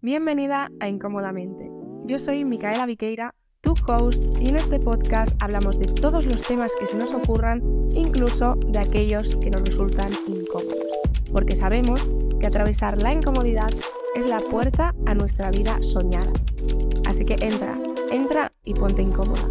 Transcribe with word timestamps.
Bienvenida 0.00 0.70
a 0.78 0.88
Incómodamente. 0.88 1.68
Yo 2.04 2.20
soy 2.20 2.44
Micaela 2.44 2.86
Viqueira, 2.86 3.34
tu 3.60 3.74
host, 3.84 4.22
y 4.38 4.48
en 4.48 4.54
este 4.54 4.78
podcast 4.78 5.34
hablamos 5.42 5.76
de 5.76 5.86
todos 5.86 6.24
los 6.24 6.40
temas 6.42 6.76
que 6.78 6.86
se 6.86 6.96
nos 6.96 7.12
ocurran, 7.14 7.60
incluso 7.96 8.54
de 8.54 8.78
aquellos 8.78 9.34
que 9.34 9.50
nos 9.50 9.62
resultan 9.62 10.12
incómodos. 10.28 10.86
Porque 11.32 11.56
sabemos 11.56 12.08
que 12.38 12.46
atravesar 12.46 13.02
la 13.02 13.12
incomodidad 13.12 13.70
es 14.14 14.24
la 14.24 14.38
puerta 14.38 14.94
a 15.04 15.14
nuestra 15.14 15.50
vida 15.50 15.82
soñada. 15.82 16.32
Así 17.04 17.24
que 17.24 17.34
entra, 17.44 17.76
entra 18.12 18.52
y 18.62 18.74
ponte 18.74 19.02
incómoda. 19.02 19.42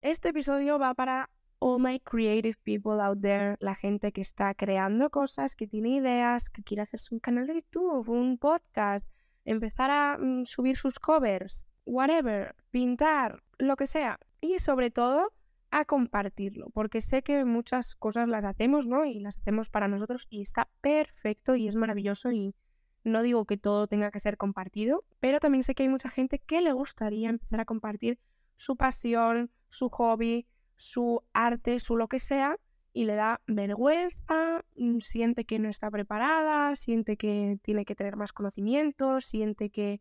Este 0.00 0.30
episodio 0.30 0.78
va 0.78 0.94
para 0.94 1.28
all 1.62 1.78
my 1.78 2.00
creative 2.00 2.56
people 2.64 3.00
out 3.00 3.20
there, 3.20 3.56
la 3.60 3.76
gente 3.76 4.10
que 4.10 4.20
está 4.20 4.52
creando 4.54 5.10
cosas, 5.10 5.54
que 5.54 5.68
tiene 5.68 5.90
ideas, 5.90 6.50
que 6.50 6.64
quiere 6.64 6.82
hacer 6.82 6.98
un 7.12 7.20
canal 7.20 7.46
de 7.46 7.54
YouTube, 7.54 8.08
un 8.08 8.36
podcast, 8.36 9.08
empezar 9.44 9.90
a 9.92 10.18
mm, 10.18 10.44
subir 10.44 10.76
sus 10.76 10.98
covers, 10.98 11.64
whatever, 11.84 12.56
pintar, 12.72 13.44
lo 13.58 13.76
que 13.76 13.86
sea. 13.86 14.18
Y 14.40 14.58
sobre 14.58 14.90
todo 14.90 15.32
a 15.70 15.84
compartirlo, 15.84 16.70
porque 16.70 17.00
sé 17.00 17.22
que 17.22 17.44
muchas 17.44 17.94
cosas 17.94 18.28
las 18.28 18.44
hacemos, 18.44 18.88
¿no? 18.88 19.04
Y 19.04 19.20
las 19.20 19.38
hacemos 19.38 19.70
para 19.70 19.86
nosotros 19.86 20.26
y 20.30 20.42
está 20.42 20.68
perfecto 20.80 21.54
y 21.54 21.68
es 21.68 21.76
maravilloso 21.76 22.32
y 22.32 22.56
no 23.04 23.22
digo 23.22 23.44
que 23.44 23.56
todo 23.56 23.86
tenga 23.86 24.10
que 24.10 24.18
ser 24.18 24.36
compartido, 24.36 25.04
pero 25.20 25.38
también 25.38 25.62
sé 25.62 25.76
que 25.76 25.84
hay 25.84 25.88
mucha 25.88 26.08
gente 26.08 26.40
que 26.40 26.60
le 26.60 26.72
gustaría 26.72 27.30
empezar 27.30 27.60
a 27.60 27.64
compartir 27.64 28.18
su 28.56 28.76
pasión, 28.76 29.50
su 29.68 29.88
hobby, 29.88 30.46
su 30.76 31.22
arte, 31.32 31.80
su 31.80 31.96
lo 31.96 32.08
que 32.08 32.18
sea, 32.18 32.56
y 32.92 33.04
le 33.04 33.14
da 33.14 33.40
vergüenza, 33.46 34.64
mm, 34.76 34.98
siente 34.98 35.44
que 35.44 35.58
no 35.58 35.68
está 35.68 35.90
preparada, 35.90 36.74
siente 36.74 37.16
que 37.16 37.58
tiene 37.62 37.84
que 37.84 37.94
tener 37.94 38.16
más 38.16 38.32
conocimiento, 38.32 39.20
siente 39.20 39.70
que 39.70 40.00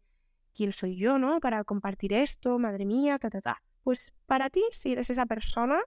quién 0.53 0.71
soy 0.71 0.97
yo, 0.97 1.17
¿no? 1.17 1.39
Para 1.39 1.63
compartir 1.63 2.13
esto, 2.13 2.59
madre 2.59 2.85
mía, 2.85 3.17
ta, 3.19 3.29
ta, 3.29 3.41
ta. 3.41 3.63
Pues 3.83 4.13
para 4.25 4.49
ti, 4.49 4.63
si 4.71 4.91
eres 4.91 5.09
esa 5.09 5.25
persona, 5.25 5.79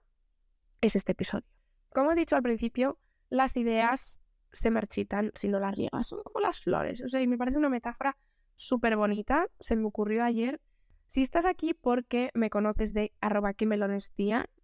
es 0.81 0.95
este 0.95 1.11
episodio. 1.11 1.45
Como 1.93 2.11
he 2.11 2.15
dicho 2.15 2.35
al 2.35 2.43
principio, 2.43 2.97
las 3.29 3.55
ideas 3.57 4.19
se 4.51 4.71
marchitan 4.71 5.31
si 5.35 5.49
no 5.49 5.59
las 5.59 5.75
riegas, 5.75 6.07
son 6.07 6.23
como 6.23 6.39
las 6.39 6.59
flores. 6.61 7.01
O 7.03 7.07
sea, 7.07 7.21
y 7.21 7.27
me 7.27 7.37
parece 7.37 7.57
una 7.57 7.69
metáfora 7.69 8.17
súper 8.55 8.95
bonita, 8.95 9.47
se 9.59 9.75
me 9.75 9.85
ocurrió 9.85 10.23
ayer 10.23 10.59
si 11.07 11.21
estás 11.21 11.45
aquí 11.45 11.73
porque 11.73 12.31
me 12.33 12.49
conoces 12.49 12.93
de 12.93 13.13
arroba 13.21 13.53
que 13.53 13.65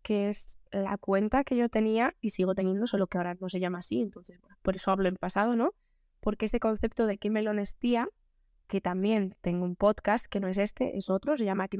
que 0.01 0.29
es 0.29 0.57
la 0.71 0.97
cuenta 0.97 1.43
que 1.43 1.55
yo 1.55 1.69
tenía 1.69 2.15
y 2.21 2.31
sigo 2.31 2.55
teniendo, 2.55 2.87
solo 2.87 3.07
que 3.07 3.17
ahora 3.17 3.35
no 3.39 3.49
se 3.49 3.59
llama 3.59 3.79
así, 3.79 4.01
entonces 4.01 4.39
por 4.61 4.75
eso 4.75 4.91
hablo 4.91 5.07
en 5.07 5.15
pasado, 5.15 5.55
¿no? 5.55 5.73
Porque 6.19 6.45
ese 6.45 6.59
concepto 6.59 7.05
de 7.07 7.17
que 7.17 7.29
honestía, 7.47 8.07
que 8.67 8.79
también 8.79 9.35
tengo 9.41 9.65
un 9.65 9.75
podcast 9.75 10.27
que 10.27 10.39
no 10.39 10.47
es 10.47 10.57
este, 10.57 10.97
es 10.97 11.09
otro, 11.09 11.35
se 11.35 11.45
llama 11.45 11.67
que 11.67 11.77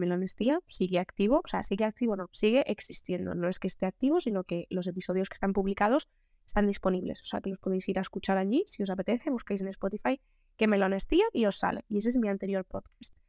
sigue 0.67 0.99
activo, 0.99 1.41
o 1.43 1.47
sea, 1.47 1.63
sigue 1.63 1.85
activo, 1.85 2.15
no, 2.15 2.27
sigue 2.31 2.69
existiendo, 2.69 3.33
no 3.33 3.47
es 3.47 3.59
que 3.59 3.67
esté 3.67 3.85
activo, 3.85 4.19
sino 4.19 4.43
que 4.43 4.67
los 4.69 4.87
episodios 4.87 5.29
que 5.29 5.35
están 5.35 5.53
publicados 5.53 6.09
están 6.45 6.67
disponibles, 6.67 7.21
o 7.21 7.23
sea, 7.23 7.39
que 7.39 7.49
los 7.49 7.59
podéis 7.59 7.87
ir 7.87 7.97
a 7.97 8.01
escuchar 8.01 8.37
allí, 8.37 8.63
si 8.67 8.83
os 8.83 8.89
apetece, 8.89 9.29
buscáis 9.29 9.61
en 9.61 9.69
Spotify 9.69 10.19
que 10.57 10.67
honestía 10.85 11.25
y 11.31 11.45
os 11.45 11.57
sale, 11.57 11.85
y 11.87 11.99
ese 11.99 12.09
es 12.09 12.17
mi 12.17 12.27
anterior 12.27 12.65
podcast. 12.65 13.20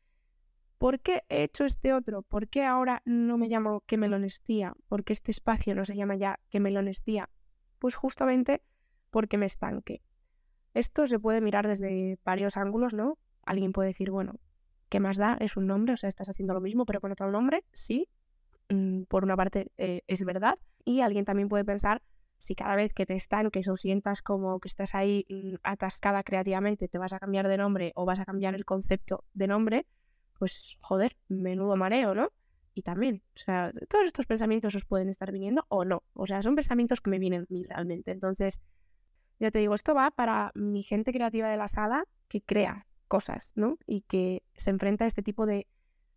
¿Por 0.82 0.98
qué 0.98 1.22
he 1.28 1.44
hecho 1.44 1.64
este 1.64 1.94
otro? 1.94 2.22
¿Por 2.22 2.48
qué 2.48 2.64
ahora 2.64 3.02
no 3.04 3.38
me 3.38 3.46
llamo 3.46 3.84
que 3.86 3.96
melonestía? 3.96 4.74
¿Por 4.88 5.04
qué 5.04 5.12
este 5.12 5.30
espacio 5.30 5.76
no 5.76 5.84
se 5.84 5.94
llama 5.94 6.16
ya 6.16 6.40
que 6.50 6.58
melonestía? 6.58 7.30
Pues 7.78 7.94
justamente 7.94 8.64
porque 9.12 9.38
me 9.38 9.46
estanque. 9.46 10.02
Esto 10.74 11.06
se 11.06 11.20
puede 11.20 11.40
mirar 11.40 11.68
desde 11.68 12.18
varios 12.24 12.56
ángulos, 12.56 12.94
¿no? 12.94 13.16
Alguien 13.46 13.70
puede 13.70 13.90
decir, 13.90 14.10
bueno, 14.10 14.40
¿qué 14.88 14.98
más 14.98 15.18
da? 15.18 15.36
Es 15.38 15.56
un 15.56 15.68
nombre, 15.68 15.92
o 15.92 15.96
sea, 15.96 16.08
estás 16.08 16.28
haciendo 16.28 16.52
lo 16.52 16.60
mismo, 16.60 16.84
pero 16.84 17.00
con 17.00 17.12
otro 17.12 17.30
nombre, 17.30 17.62
sí. 17.72 18.08
Mm, 18.68 19.02
por 19.02 19.22
una 19.22 19.36
parte 19.36 19.70
eh, 19.78 20.02
es 20.08 20.24
verdad. 20.24 20.58
Y 20.84 21.02
alguien 21.02 21.24
también 21.24 21.48
puede 21.48 21.64
pensar, 21.64 22.02
si 22.38 22.56
cada 22.56 22.74
vez 22.74 22.92
que 22.92 23.06
te 23.06 23.14
estanques 23.14 23.68
o 23.68 23.76
sientas 23.76 24.20
como 24.20 24.58
que 24.58 24.66
estás 24.66 24.96
ahí 24.96 25.26
mm, 25.28 25.58
atascada 25.62 26.24
creativamente, 26.24 26.88
te 26.88 26.98
vas 26.98 27.12
a 27.12 27.20
cambiar 27.20 27.46
de 27.46 27.56
nombre 27.56 27.92
o 27.94 28.04
vas 28.04 28.18
a 28.18 28.24
cambiar 28.24 28.56
el 28.56 28.64
concepto 28.64 29.22
de 29.32 29.46
nombre, 29.46 29.86
pues 30.42 30.76
joder, 30.80 31.16
menudo 31.28 31.76
mareo, 31.76 32.16
¿no? 32.16 32.32
Y 32.74 32.82
también, 32.82 33.22
o 33.36 33.38
sea, 33.38 33.70
todos 33.88 34.06
estos 34.08 34.26
pensamientos 34.26 34.74
os 34.74 34.84
pueden 34.84 35.08
estar 35.08 35.30
viniendo 35.30 35.64
o 35.68 35.84
no. 35.84 36.02
O 36.14 36.26
sea, 36.26 36.42
son 36.42 36.56
pensamientos 36.56 37.00
que 37.00 37.10
me 37.10 37.20
vienen 37.20 37.42
a 37.42 37.46
mí 37.48 37.62
realmente. 37.62 38.10
Entonces, 38.10 38.60
ya 39.38 39.52
te 39.52 39.60
digo, 39.60 39.76
esto 39.76 39.94
va 39.94 40.10
para 40.10 40.50
mi 40.56 40.82
gente 40.82 41.12
creativa 41.12 41.48
de 41.48 41.56
la 41.56 41.68
sala 41.68 42.08
que 42.26 42.40
crea 42.40 42.88
cosas, 43.06 43.52
¿no? 43.54 43.78
Y 43.86 44.00
que 44.00 44.42
se 44.56 44.70
enfrenta 44.70 45.04
a 45.04 45.06
este 45.06 45.22
tipo 45.22 45.46
de 45.46 45.68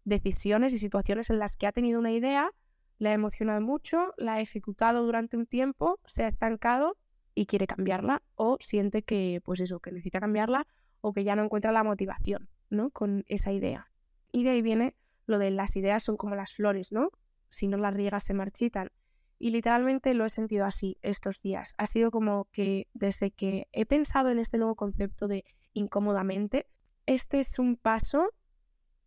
decisiones 0.06 0.74
y 0.74 0.80
situaciones 0.80 1.30
en 1.30 1.38
las 1.38 1.56
que 1.56 1.68
ha 1.68 1.72
tenido 1.72 2.00
una 2.00 2.12
idea, 2.12 2.50
la 2.97 3.12
ha 3.12 3.13
emocionado 3.13 3.62
mucho, 3.62 4.12
la 4.18 4.34
ha 4.34 4.42
ejecutado 4.42 5.06
durante 5.06 5.38
un 5.38 5.46
tiempo, 5.46 6.00
se 6.07 6.24
ha 6.24 6.28
estancado 6.28 6.97
y 7.36 7.46
quiere 7.46 7.68
cambiarla 7.68 8.24
o 8.34 8.57
siente 8.59 9.03
que, 9.03 9.40
pues 9.46 9.62
eso, 9.62 9.80
que 9.81 9.92
necesita 9.92 10.19
cambiarla 10.19 10.66
o 11.02 11.13
que 11.13 11.24
ya 11.24 11.36
no 11.36 11.44
encuentra 11.44 11.72
la 11.72 11.84
motivación, 11.84 12.50
¿no? 12.72 12.90
Con 12.90 13.24
esa 13.28 13.52
idea. 13.52 13.92
Y 14.35 14.44
de 14.44 14.50
ahí 14.50 14.62
viene 14.62 14.97
lo 15.28 15.40
de 15.40 15.50
las 15.50 15.78
ideas 15.78 16.03
son 16.03 16.18
como 16.18 16.35
las 16.35 16.53
flores, 16.53 16.91
¿no? 16.91 17.09
Si 17.50 17.68
no 17.68 17.78
las 17.78 17.94
riegas 17.94 18.25
se 18.25 18.34
marchitan. 18.34 18.91
Y 19.40 19.51
literalmente 19.51 20.13
lo 20.13 20.25
he 20.25 20.29
sentido 20.29 20.66
así 20.66 20.97
estos 21.01 21.41
días. 21.41 21.73
Ha 21.78 21.85
sido 21.85 22.12
como 22.12 22.50
que 22.51 22.90
desde 22.94 23.31
que 23.31 23.69
he 23.72 23.85
pensado 23.85 24.29
en 24.31 24.40
este 24.40 24.57
nuevo 24.57 24.75
concepto 24.75 25.29
de 25.29 25.45
incómodamente, 25.72 26.68
este 27.06 27.40
es 27.40 27.59
un 27.59 27.78
paso 27.78 28.34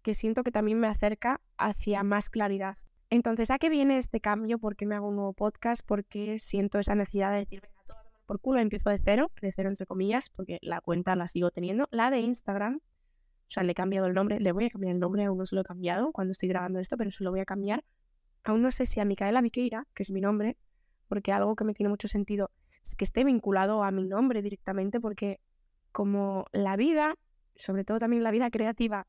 que 0.00 0.14
siento 0.14 0.44
que 0.44 0.50
también 0.50 0.80
me 0.80 0.88
acerca 0.88 1.42
hacia 1.58 2.02
más 2.02 2.30
claridad. 2.30 2.78
Entonces, 3.10 3.50
¿a 3.50 3.58
qué 3.58 3.68
viene 3.68 3.98
este 3.98 4.22
cambio? 4.22 4.58
¿Por 4.58 4.76
qué 4.76 4.86
me 4.86 4.94
hago 4.94 5.08
un 5.08 5.16
nuevo 5.16 5.34
podcast? 5.34 5.84
¿Por 5.84 6.06
qué 6.06 6.38
siento 6.38 6.78
esa 6.78 6.94
necesidad 6.94 7.32
de 7.32 7.40
decir, 7.40 7.60
venga, 7.60 7.82
todo 7.86 7.98
por 8.24 8.40
culo, 8.40 8.60
empiezo 8.60 8.88
de 8.88 8.96
cero, 8.96 9.30
de 9.42 9.52
cero 9.52 9.68
entre 9.68 9.84
comillas, 9.84 10.30
porque 10.30 10.58
la 10.62 10.80
cuenta 10.80 11.14
la 11.16 11.28
sigo 11.28 11.50
teniendo, 11.50 11.86
la 11.90 12.10
de 12.10 12.20
Instagram, 12.20 12.80
o 13.48 13.50
sea, 13.50 13.62
le 13.62 13.72
he 13.72 13.74
cambiado 13.74 14.06
el 14.06 14.12
nombre, 14.12 14.40
le 14.40 14.52
voy 14.52 14.66
a 14.66 14.70
cambiar 14.70 14.92
el 14.92 15.00
nombre, 15.00 15.24
aún 15.24 15.38
no 15.38 15.46
se 15.46 15.54
lo 15.54 15.62
he 15.62 15.64
cambiado 15.64 16.12
cuando 16.12 16.32
estoy 16.32 16.50
grabando 16.50 16.80
esto, 16.80 16.98
pero 16.98 17.10
se 17.10 17.24
lo 17.24 17.30
voy 17.30 17.40
a 17.40 17.46
cambiar. 17.46 17.82
Aún 18.44 18.60
no 18.60 18.70
sé 18.70 18.84
si 18.84 19.00
a 19.00 19.06
Micaela 19.06 19.40
Viqueira, 19.40 19.86
que 19.94 20.02
es 20.02 20.10
mi 20.10 20.20
nombre, 20.20 20.58
porque 21.08 21.32
algo 21.32 21.56
que 21.56 21.64
me 21.64 21.72
tiene 21.72 21.88
mucho 21.88 22.08
sentido 22.08 22.50
es 22.84 22.94
que 22.94 23.04
esté 23.04 23.24
vinculado 23.24 23.82
a 23.84 23.90
mi 23.90 24.06
nombre 24.06 24.42
directamente, 24.42 25.00
porque 25.00 25.40
como 25.92 26.44
la 26.52 26.76
vida, 26.76 27.14
sobre 27.56 27.84
todo 27.84 27.98
también 27.98 28.22
la 28.22 28.30
vida 28.30 28.50
creativa, 28.50 29.06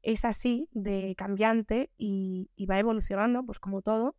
es 0.00 0.24
así 0.24 0.68
de 0.72 1.14
cambiante 1.14 1.90
y, 1.98 2.48
va 2.70 2.78
evolucionando, 2.78 3.44
pues 3.44 3.58
como 3.58 3.82
todo, 3.82 4.16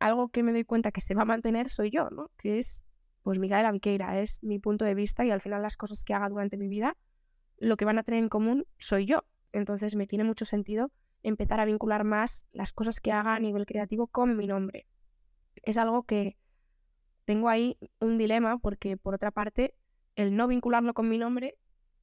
algo 0.00 0.30
que 0.30 0.42
me 0.42 0.50
doy 0.50 0.64
cuenta 0.64 0.90
que 0.90 1.00
se 1.00 1.14
va 1.14 1.22
a 1.22 1.26
mantener 1.26 1.68
soy 1.68 1.90
yo, 1.90 2.10
¿no? 2.10 2.28
Que 2.38 2.58
es, 2.58 2.88
pues 3.22 3.38
Micaela 3.38 3.70
Viqueira, 3.70 4.20
es 4.20 4.42
mi 4.42 4.58
punto 4.58 4.84
de 4.84 4.96
vista 4.96 5.24
y 5.24 5.30
al 5.30 5.40
final 5.40 5.62
las 5.62 5.76
cosas 5.76 6.02
que 6.02 6.12
haga 6.12 6.28
durante 6.28 6.56
mi 6.56 6.66
vida 6.66 6.96
lo 7.58 7.76
que 7.76 7.84
van 7.84 7.98
a 7.98 8.02
tener 8.02 8.22
en 8.22 8.28
común 8.28 8.66
soy 8.78 9.06
yo. 9.06 9.24
Entonces 9.52 9.96
me 9.96 10.06
tiene 10.06 10.24
mucho 10.24 10.44
sentido 10.44 10.90
empezar 11.22 11.60
a 11.60 11.64
vincular 11.64 12.04
más 12.04 12.46
las 12.52 12.72
cosas 12.72 13.00
que 13.00 13.12
haga 13.12 13.34
a 13.34 13.40
nivel 13.40 13.66
creativo 13.66 14.06
con 14.06 14.36
mi 14.36 14.46
nombre. 14.46 14.86
Es 15.62 15.78
algo 15.78 16.02
que 16.04 16.36
tengo 17.24 17.48
ahí 17.48 17.78
un 18.00 18.18
dilema 18.18 18.58
porque 18.58 18.96
por 18.96 19.14
otra 19.14 19.30
parte 19.30 19.74
el 20.16 20.34
no 20.34 20.48
vincularlo 20.48 20.94
con 20.94 21.08
mi 21.08 21.18
nombre 21.18 21.56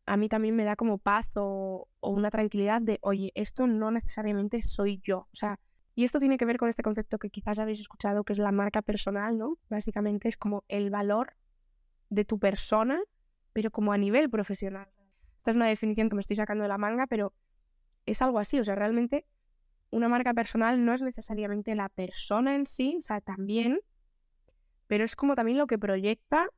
a 0.10 0.18
mí 0.18 0.28
también 0.28 0.56
me 0.56 0.64
da 0.64 0.76
como 0.76 0.98
paz 0.98 1.32
o, 1.36 1.88
una 2.02 2.32
tranquilidad 2.32 2.82
de, 2.82 2.98
oye, 3.04 3.32
esto 3.36 3.68
no 3.68 3.92
necesariamente 3.92 4.64
soy 4.64 5.00
yo. 5.04 5.20
O 5.32 5.36
sea, 5.36 5.60
y 5.94 6.04
esto 6.04 6.18
tiene 6.18 6.38
que 6.38 6.46
ver 6.46 6.58
con 6.58 6.68
este 6.68 6.82
concepto 6.82 7.20
que 7.20 7.30
quizás 7.30 7.60
habéis 7.60 7.80
escuchado, 7.80 8.24
que 8.24 8.34
es 8.34 8.40
la 8.40 8.52
marca 8.52 8.82
personal, 8.82 9.38
¿no? 9.38 9.60
Básicamente 9.70 10.28
es 10.28 10.36
como 10.36 10.64
el 10.68 10.90
valor 10.90 11.36
de 12.10 12.26
tu 12.26 12.40
persona, 12.40 13.00
pero 13.54 13.70
como 13.70 13.94
a 13.94 14.00
nivel 14.00 14.32
profesional. 14.32 14.90
Esta 15.40 15.52
es 15.52 15.58
una 15.58 15.68
definición 15.68 16.10
que 16.10 16.16
me 16.16 16.20
estoy 16.20 16.36
sacando 16.36 16.64
de 16.64 16.68
la 16.68 16.78
manga, 16.78 17.08
pero 17.08 17.34
es 18.06 18.22
algo 18.22 18.40
así. 18.40 18.60
O 18.60 18.64
sea, 18.66 18.76
realmente 18.76 19.26
una 19.90 20.10
marca 20.10 20.34
personal 20.34 20.84
no 20.84 20.94
es 20.94 21.02
necesariamente 21.02 21.76
la 21.76 21.88
persona 21.88 22.56
en 22.56 22.66
sí, 22.66 22.96
o 22.98 23.02
sea, 23.02 23.22
también, 23.22 23.80
pero 24.88 25.06
es 25.06 25.16
como 25.16 25.36
también 25.36 25.58
lo 25.58 25.66
que 25.66 25.80
proyecta 25.80 26.50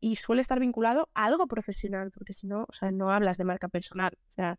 y 0.00 0.16
suele 0.16 0.42
estar 0.42 0.60
vinculado 0.60 1.08
a 1.14 1.24
algo 1.24 1.46
profesional, 1.46 2.10
porque 2.10 2.34
si 2.34 2.46
no, 2.46 2.66
o 2.68 2.72
sea, 2.72 2.90
no 2.90 3.10
hablas 3.10 3.38
de 3.38 3.44
marca 3.44 3.68
personal. 3.68 4.12
O 4.28 4.30
sea, 4.30 4.58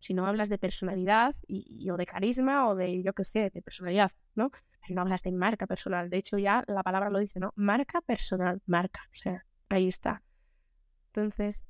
si 0.00 0.12
no 0.12 0.26
hablas 0.26 0.48
de 0.48 0.58
personalidad 0.58 1.36
y, 1.46 1.88
o 1.90 1.96
de 1.96 2.06
carisma 2.06 2.68
o 2.68 2.74
de, 2.74 3.04
yo 3.04 3.12
qué 3.12 3.22
sé, 3.22 3.50
de 3.50 3.62
personalidad, 3.62 4.10
¿no? 4.34 4.50
Pero 4.50 4.96
no 4.96 5.02
hablas 5.02 5.22
de 5.22 5.30
marca 5.30 5.68
personal. 5.68 6.10
De 6.10 6.16
hecho, 6.16 6.38
ya 6.38 6.64
la 6.66 6.82
palabra 6.82 7.08
lo 7.08 7.20
dice, 7.20 7.38
¿no? 7.38 7.52
Marca 7.54 8.00
personal, 8.00 8.60
marca. 8.66 9.02
O 9.12 9.14
sea, 9.14 9.46
ahí 9.68 9.86
está. 9.86 10.24
Entonces, 11.12 11.64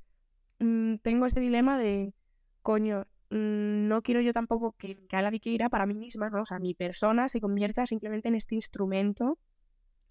Mm, 0.58 0.96
tengo 0.96 1.26
ese 1.26 1.40
dilema 1.40 1.78
de, 1.78 2.14
coño, 2.62 3.06
mm, 3.30 3.88
no 3.88 4.02
quiero 4.02 4.20
yo 4.20 4.32
tampoco 4.32 4.72
que, 4.72 5.06
que 5.06 5.22
la 5.22 5.30
Viqueira 5.30 5.68
para 5.68 5.86
mí 5.86 5.94
misma, 5.94 6.30
¿no? 6.30 6.42
o 6.42 6.44
sea, 6.44 6.58
mi 6.58 6.74
persona 6.74 7.28
se 7.28 7.40
convierta 7.40 7.86
simplemente 7.86 8.28
en 8.28 8.34
este 8.36 8.54
instrumento 8.54 9.38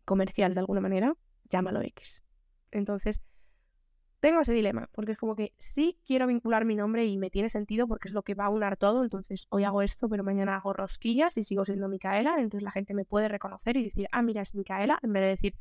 comercial 0.06 0.54
de 0.54 0.60
alguna 0.60 0.82
manera, 0.82 1.16
llámalo 1.50 1.82
X. 1.82 2.24
Entonces, 2.72 3.22
tengo 4.20 4.42
ese 4.42 4.54
dilema, 4.54 4.90
porque 4.92 5.12
es 5.12 5.18
como 5.18 5.36
que 5.36 5.54
sí 5.58 6.00
quiero 6.06 6.28
vincular 6.28 6.66
mi 6.66 6.76
nombre 6.76 7.06
y 7.06 7.18
me 7.18 7.30
tiene 7.30 7.50
sentido 7.50 7.88
porque 7.88 8.08
es 8.08 8.14
lo 8.14 8.24
que 8.24 8.34
va 8.34 8.46
a 8.46 8.50
unar 8.50 8.78
todo, 8.78 9.04
entonces 9.04 9.46
hoy 9.50 9.64
hago 9.64 9.82
esto, 9.82 10.10
pero 10.10 10.24
mañana 10.24 10.56
hago 10.56 10.74
rosquillas 10.74 11.38
y 11.38 11.44
sigo 11.44 11.64
siendo 11.64 11.90
Micaela, 11.90 12.36
entonces 12.38 12.64
la 12.64 12.72
gente 12.72 12.94
me 12.94 13.06
puede 13.06 13.28
reconocer 13.28 13.78
y 13.78 13.84
decir, 13.84 14.08
ah, 14.12 14.22
mira, 14.22 14.42
es 14.42 14.56
Micaela, 14.56 15.00
en 15.04 15.14
vez 15.14 15.22
de 15.22 15.28
decir, 15.28 15.56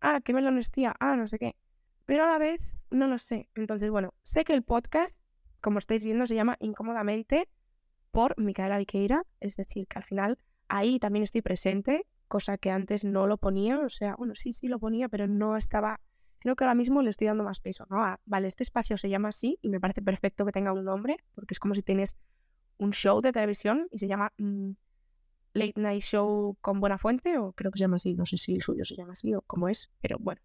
ah, 0.00 0.20
qué 0.24 0.32
melones 0.32 0.70
tía, 0.70 0.94
ah, 0.98 1.16
no 1.16 1.26
sé 1.26 1.38
qué. 1.38 1.54
Pero 2.10 2.24
a 2.24 2.26
la 2.26 2.38
vez 2.38 2.74
no 2.90 3.06
lo 3.06 3.18
sé. 3.18 3.48
Entonces, 3.54 3.88
bueno, 3.88 4.14
sé 4.24 4.42
que 4.42 4.52
el 4.52 4.64
podcast, 4.64 5.14
como 5.60 5.78
estáis 5.78 6.02
viendo, 6.02 6.26
se 6.26 6.34
llama 6.34 6.56
Incómodamente 6.58 7.48
por 8.10 8.36
Micaela 8.36 8.78
Viqueira, 8.78 9.22
es 9.38 9.54
decir, 9.54 9.86
que 9.86 9.96
al 9.96 10.02
final 10.02 10.36
ahí 10.66 10.98
también 10.98 11.22
estoy 11.22 11.40
presente, 11.40 12.04
cosa 12.26 12.58
que 12.58 12.72
antes 12.72 13.04
no 13.04 13.28
lo 13.28 13.38
ponía, 13.38 13.78
o 13.78 13.88
sea, 13.88 14.16
bueno, 14.16 14.34
sí, 14.34 14.52
sí 14.52 14.66
lo 14.66 14.80
ponía, 14.80 15.08
pero 15.08 15.28
no 15.28 15.56
estaba 15.56 16.00
creo 16.40 16.56
que 16.56 16.64
ahora 16.64 16.74
mismo 16.74 17.00
le 17.00 17.10
estoy 17.10 17.28
dando 17.28 17.44
más 17.44 17.60
peso, 17.60 17.86
¿no? 17.88 17.98
vale, 18.24 18.48
este 18.48 18.64
espacio 18.64 18.98
se 18.98 19.08
llama 19.08 19.28
así 19.28 19.60
y 19.62 19.68
me 19.68 19.78
parece 19.78 20.02
perfecto 20.02 20.44
que 20.44 20.50
tenga 20.50 20.72
un 20.72 20.84
nombre, 20.84 21.16
porque 21.36 21.54
es 21.54 21.60
como 21.60 21.76
si 21.76 21.82
tienes 21.84 22.16
un 22.76 22.92
show 22.92 23.20
de 23.20 23.30
televisión 23.30 23.86
y 23.92 24.00
se 24.00 24.08
llama 24.08 24.32
mm, 24.36 24.70
Late 25.52 25.80
Night 25.80 26.02
Show 26.02 26.56
con 26.60 26.80
Buena 26.80 26.98
Fuente, 26.98 27.38
o 27.38 27.52
creo 27.52 27.70
que 27.70 27.78
se 27.78 27.84
llama 27.84 27.98
así, 27.98 28.14
no 28.14 28.26
sé 28.26 28.36
si 28.36 28.56
el 28.56 28.62
suyo 28.62 28.84
se 28.84 28.96
llama 28.96 29.12
así 29.12 29.32
o 29.32 29.42
cómo 29.42 29.68
es, 29.68 29.92
pero 30.00 30.16
bueno. 30.18 30.40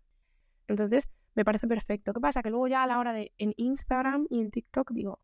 Entonces, 0.67 1.09
me 1.35 1.45
parece 1.45 1.67
perfecto. 1.67 2.13
¿Qué 2.13 2.19
pasa? 2.19 2.41
Que 2.41 2.49
luego 2.49 2.67
ya 2.67 2.83
a 2.83 2.87
la 2.87 2.99
hora 2.99 3.13
de 3.13 3.31
en 3.37 3.53
Instagram 3.57 4.27
y 4.29 4.41
en 4.41 4.51
TikTok 4.51 4.91
digo, 4.91 5.19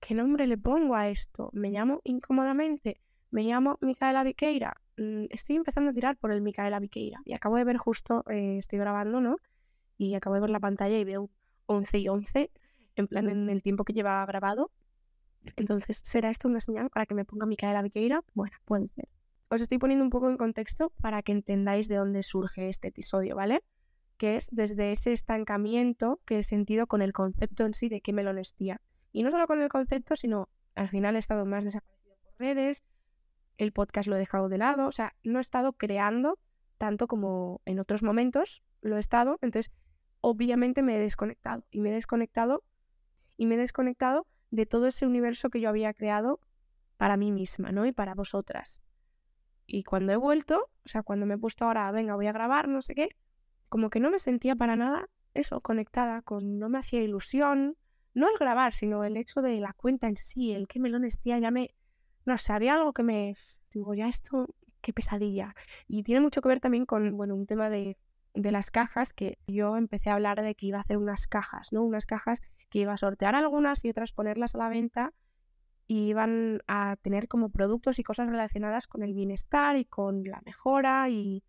¿qué 0.00 0.14
nombre 0.14 0.46
le 0.46 0.56
pongo 0.56 0.94
a 0.94 1.08
esto? 1.08 1.50
¿Me 1.52 1.70
llamo 1.70 2.00
incómodamente? 2.04 3.00
¿Me 3.30 3.42
llamo 3.42 3.78
Micaela 3.80 4.24
Viqueira? 4.24 4.80
Mm, 4.96 5.26
estoy 5.30 5.56
empezando 5.56 5.90
a 5.90 5.92
tirar 5.92 6.16
por 6.16 6.32
el 6.32 6.40
Micaela 6.40 6.80
Viqueira 6.80 7.20
y 7.24 7.34
acabo 7.34 7.56
de 7.56 7.64
ver 7.64 7.76
justo, 7.76 8.24
eh, 8.30 8.56
estoy 8.58 8.78
grabando, 8.78 9.20
¿no? 9.20 9.36
y 9.98 10.14
acabo 10.14 10.36
de 10.36 10.40
ver 10.40 10.50
la 10.50 10.60
pantalla 10.60 10.96
y 10.96 11.04
veo 11.04 11.28
11 11.66 11.98
y 11.98 12.08
11, 12.08 12.50
en 12.96 13.08
plan 13.08 13.28
en 13.28 13.50
el 13.50 13.62
tiempo 13.62 13.84
que 13.84 13.92
lleva 13.92 14.24
grabado. 14.24 14.70
Entonces, 15.56 16.00
¿será 16.04 16.30
esto 16.30 16.48
una 16.48 16.60
señal 16.60 16.88
para 16.88 17.04
que 17.04 17.14
me 17.14 17.24
ponga 17.24 17.46
Micaela 17.46 17.82
Viqueira? 17.82 18.22
Bueno, 18.34 18.56
puede 18.64 18.86
ser. 18.86 19.08
Os 19.50 19.60
estoy 19.60 19.78
poniendo 19.78 20.04
un 20.04 20.10
poco 20.10 20.30
en 20.30 20.36
contexto 20.36 20.92
para 21.00 21.22
que 21.22 21.32
entendáis 21.32 21.88
de 21.88 21.96
dónde 21.96 22.22
surge 22.22 22.68
este 22.68 22.88
episodio, 22.88 23.34
¿vale? 23.36 23.62
Que 24.18 24.36
es 24.36 24.48
desde 24.50 24.92
ese 24.92 25.12
estancamiento 25.12 26.20
que 26.26 26.40
he 26.40 26.42
sentido 26.42 26.86
con 26.86 27.00
el 27.00 27.12
concepto 27.12 27.64
en 27.64 27.72
sí 27.72 27.88
de 27.88 28.02
qué 28.02 28.12
melonestía. 28.12 28.82
Y 29.12 29.22
no 29.22 29.30
solo 29.30 29.46
con 29.46 29.60
el 29.62 29.70
concepto, 29.70 30.14
sino 30.16 30.50
al 30.74 30.88
final 30.88 31.16
he 31.16 31.18
estado 31.18 31.46
más 31.46 31.64
desaparecido 31.64 32.16
por 32.22 32.34
redes, 32.38 32.82
el 33.56 33.72
podcast 33.72 34.08
lo 34.08 34.16
he 34.16 34.18
dejado 34.18 34.48
de 34.48 34.58
lado, 34.58 34.86
o 34.86 34.92
sea, 34.92 35.14
no 35.24 35.38
he 35.38 35.40
estado 35.40 35.72
creando 35.72 36.38
tanto 36.78 37.08
como 37.08 37.60
en 37.64 37.80
otros 37.80 38.02
momentos 38.02 38.62
lo 38.80 38.96
he 38.96 39.00
estado, 39.00 39.38
entonces 39.40 39.72
obviamente 40.20 40.82
me 40.82 40.96
he 40.96 41.00
desconectado 41.00 41.64
y 41.70 41.80
me 41.80 41.90
he 41.90 41.92
desconectado 41.92 42.62
y 43.36 43.46
me 43.46 43.56
he 43.56 43.58
desconectado 43.58 44.26
de 44.50 44.66
todo 44.66 44.86
ese 44.86 45.06
universo 45.06 45.50
que 45.50 45.60
yo 45.60 45.68
había 45.68 45.92
creado 45.92 46.40
para 46.96 47.16
mí 47.16 47.32
misma, 47.32 47.72
¿no? 47.72 47.86
Y 47.86 47.92
para 47.92 48.14
vosotras. 48.14 48.80
Y 49.66 49.82
cuando 49.82 50.12
he 50.12 50.16
vuelto, 50.16 50.70
o 50.84 50.88
sea, 50.88 51.02
cuando 51.02 51.26
me 51.26 51.34
he 51.34 51.38
puesto 51.38 51.64
ahora, 51.64 51.90
venga, 51.92 52.14
voy 52.14 52.26
a 52.26 52.32
grabar, 52.32 52.68
no 52.68 52.80
sé 52.80 52.94
qué, 52.94 53.10
como 53.68 53.90
que 53.90 54.00
no 54.00 54.10
me 54.10 54.18
sentía 54.18 54.56
para 54.56 54.76
nada 54.76 55.08
eso, 55.34 55.60
conectada 55.60 56.22
con, 56.22 56.58
no 56.58 56.68
me 56.68 56.78
hacía 56.78 57.02
ilusión, 57.02 57.76
no 58.14 58.28
el 58.28 58.36
grabar, 58.38 58.72
sino 58.72 59.04
el 59.04 59.16
hecho 59.16 59.42
de 59.42 59.60
la 59.60 59.72
cuenta 59.72 60.08
en 60.08 60.16
sí, 60.16 60.52
el 60.52 60.66
que 60.66 60.80
melones, 60.80 61.20
tía, 61.20 61.38
ya 61.38 61.50
me, 61.50 61.74
no 62.24 62.36
sé, 62.38 62.52
había 62.52 62.74
algo 62.74 62.92
que 62.92 63.02
me, 63.02 63.34
digo, 63.72 63.94
ya 63.94 64.08
esto, 64.08 64.46
qué 64.80 64.92
pesadilla. 64.92 65.54
Y 65.86 66.02
tiene 66.02 66.20
mucho 66.20 66.40
que 66.40 66.48
ver 66.48 66.60
también 66.60 66.86
con, 66.86 67.16
bueno, 67.16 67.34
un 67.34 67.46
tema 67.46 67.70
de 67.70 67.96
de 68.34 68.52
las 68.52 68.70
cajas 68.70 69.12
que 69.12 69.38
yo 69.46 69.76
empecé 69.76 70.10
a 70.10 70.14
hablar 70.14 70.42
de 70.42 70.54
que 70.54 70.66
iba 70.66 70.78
a 70.78 70.82
hacer 70.82 70.96
unas 70.96 71.26
cajas, 71.26 71.72
¿no? 71.72 71.82
Unas 71.82 72.06
cajas 72.06 72.40
que 72.70 72.80
iba 72.80 72.92
a 72.92 72.96
sortear 72.96 73.34
algunas 73.34 73.84
y 73.84 73.90
otras 73.90 74.12
ponerlas 74.12 74.54
a 74.54 74.58
la 74.58 74.68
venta 74.68 75.12
y 75.86 76.08
iban 76.08 76.62
a 76.66 76.96
tener 76.96 77.28
como 77.28 77.48
productos 77.48 77.98
y 77.98 78.04
cosas 78.04 78.28
relacionadas 78.28 78.86
con 78.86 79.02
el 79.02 79.14
bienestar 79.14 79.76
y 79.76 79.84
con 79.86 80.22
la 80.24 80.40
mejora 80.44 81.08
y 81.08 81.42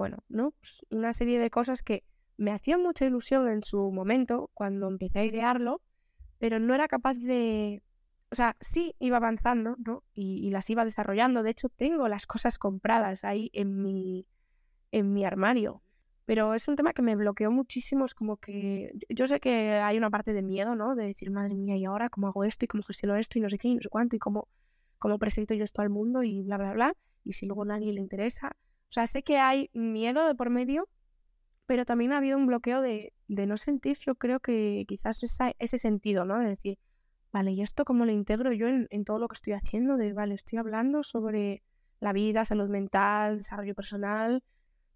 bueno, 0.00 0.24
¿no? 0.30 0.52
Pues 0.52 0.82
una 0.88 1.12
serie 1.12 1.38
de 1.38 1.50
cosas 1.50 1.82
que 1.82 2.04
me 2.38 2.52
hacían 2.52 2.82
mucha 2.82 3.04
ilusión 3.04 3.46
en 3.48 3.62
su 3.62 3.90
momento 3.92 4.50
cuando 4.54 4.88
empecé 4.88 5.18
a 5.18 5.26
idearlo, 5.26 5.82
pero 6.38 6.58
no 6.58 6.74
era 6.74 6.88
capaz 6.88 7.16
de... 7.18 7.82
O 8.32 8.34
sea, 8.34 8.56
sí 8.60 8.94
iba 8.98 9.18
avanzando, 9.18 9.76
¿no? 9.84 10.02
Y, 10.14 10.50
las 10.52 10.70
iba 10.70 10.86
desarrollando. 10.86 11.42
De 11.42 11.50
hecho, 11.50 11.68
tengo 11.68 12.08
las 12.08 12.26
cosas 12.26 12.56
compradas 12.56 13.24
ahí 13.24 13.50
en 13.52 13.82
mi, 13.82 14.26
en 14.90 15.12
mi 15.12 15.26
armario 15.26 15.82
pero 16.24 16.54
es 16.54 16.66
un 16.68 16.76
tema 16.76 16.92
que 16.92 17.02
me 17.02 17.16
bloqueó 17.16 17.50
muchísimo. 17.50 18.04
Es 18.04 18.14
como 18.14 18.36
que 18.36 18.92
yo 19.08 19.26
sé 19.26 19.40
que 19.40 19.72
hay 19.72 19.98
una 19.98 20.10
parte 20.10 20.32
de 20.32 20.42
miedo, 20.42 20.76
¿no? 20.76 20.94
De 20.94 21.04
decir, 21.06 21.30
madre 21.30 21.56
mía, 21.56 21.76
¿y 21.76 21.84
ahora 21.84 22.08
cómo 22.08 22.28
hago 22.28 22.44
esto? 22.44 22.64
¿Y 22.64 22.68
cómo 22.68 22.84
gestiono 22.84 23.16
esto? 23.16 23.38
Y 23.38 23.42
no 23.42 23.48
sé 23.48 23.58
qué, 23.58 23.66
y 23.66 23.74
no 23.74 23.82
sé 23.82 23.88
cuánto, 23.88 24.14
y 24.14 24.20
cómo, 24.20 24.46
cómo 24.98 25.18
presento 25.18 25.54
yo 25.54 25.64
esto 25.64 25.82
al 25.82 25.90
mundo, 25.90 26.22
y 26.22 26.42
bla, 26.42 26.56
bla, 26.56 26.72
bla. 26.72 26.94
Y 27.24 27.32
si 27.32 27.46
luego 27.46 27.64
a 27.64 27.66
nadie 27.66 27.92
le 27.92 28.00
interesa. 28.00 28.56
O 28.90 28.92
sea, 28.92 29.06
sé 29.06 29.22
que 29.22 29.38
hay 29.38 29.70
miedo 29.72 30.26
de 30.26 30.34
por 30.34 30.50
medio, 30.50 30.88
pero 31.66 31.84
también 31.84 32.12
ha 32.12 32.18
habido 32.18 32.36
un 32.36 32.46
bloqueo 32.46 32.80
de, 32.82 33.12
de 33.28 33.46
no 33.46 33.56
sentir, 33.56 33.96
yo 33.98 34.16
creo 34.16 34.40
que 34.40 34.84
quizás 34.88 35.22
ese 35.58 35.78
sentido, 35.78 36.24
¿no? 36.24 36.38
De 36.38 36.48
decir, 36.48 36.78
vale, 37.32 37.52
¿y 37.52 37.62
esto 37.62 37.84
cómo 37.84 38.04
lo 38.04 38.12
integro 38.12 38.52
yo 38.52 38.66
en, 38.66 38.88
en 38.90 39.04
todo 39.04 39.18
lo 39.18 39.28
que 39.28 39.34
estoy 39.34 39.52
haciendo? 39.52 39.96
De, 39.96 40.12
vale, 40.12 40.34
estoy 40.34 40.58
hablando 40.58 41.02
sobre 41.02 41.62
la 42.00 42.12
vida, 42.12 42.44
salud 42.44 42.68
mental, 42.68 43.38
desarrollo 43.38 43.74
personal, 43.74 44.42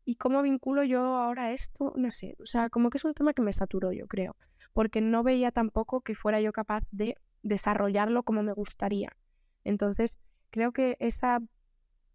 ¿Y 0.06 0.16
cómo 0.16 0.42
vinculo 0.42 0.84
yo 0.84 1.00
ahora 1.00 1.52
esto? 1.52 1.94
No 1.96 2.10
sé, 2.10 2.36
o 2.38 2.46
sea, 2.46 2.68
como 2.68 2.90
que 2.90 2.98
es 2.98 3.04
un 3.04 3.14
tema 3.14 3.32
que 3.32 3.40
me 3.40 3.52
saturó, 3.52 3.90
yo 3.92 4.06
creo, 4.06 4.36
porque 4.74 5.00
no 5.00 5.22
veía 5.22 5.50
tampoco 5.50 6.02
que 6.02 6.14
fuera 6.14 6.40
yo 6.40 6.52
capaz 6.52 6.84
de 6.90 7.16
desarrollarlo 7.42 8.22
como 8.22 8.42
me 8.42 8.52
gustaría. 8.52 9.16
Entonces, 9.64 10.18
creo 10.50 10.72
que 10.72 10.96
esa 11.00 11.40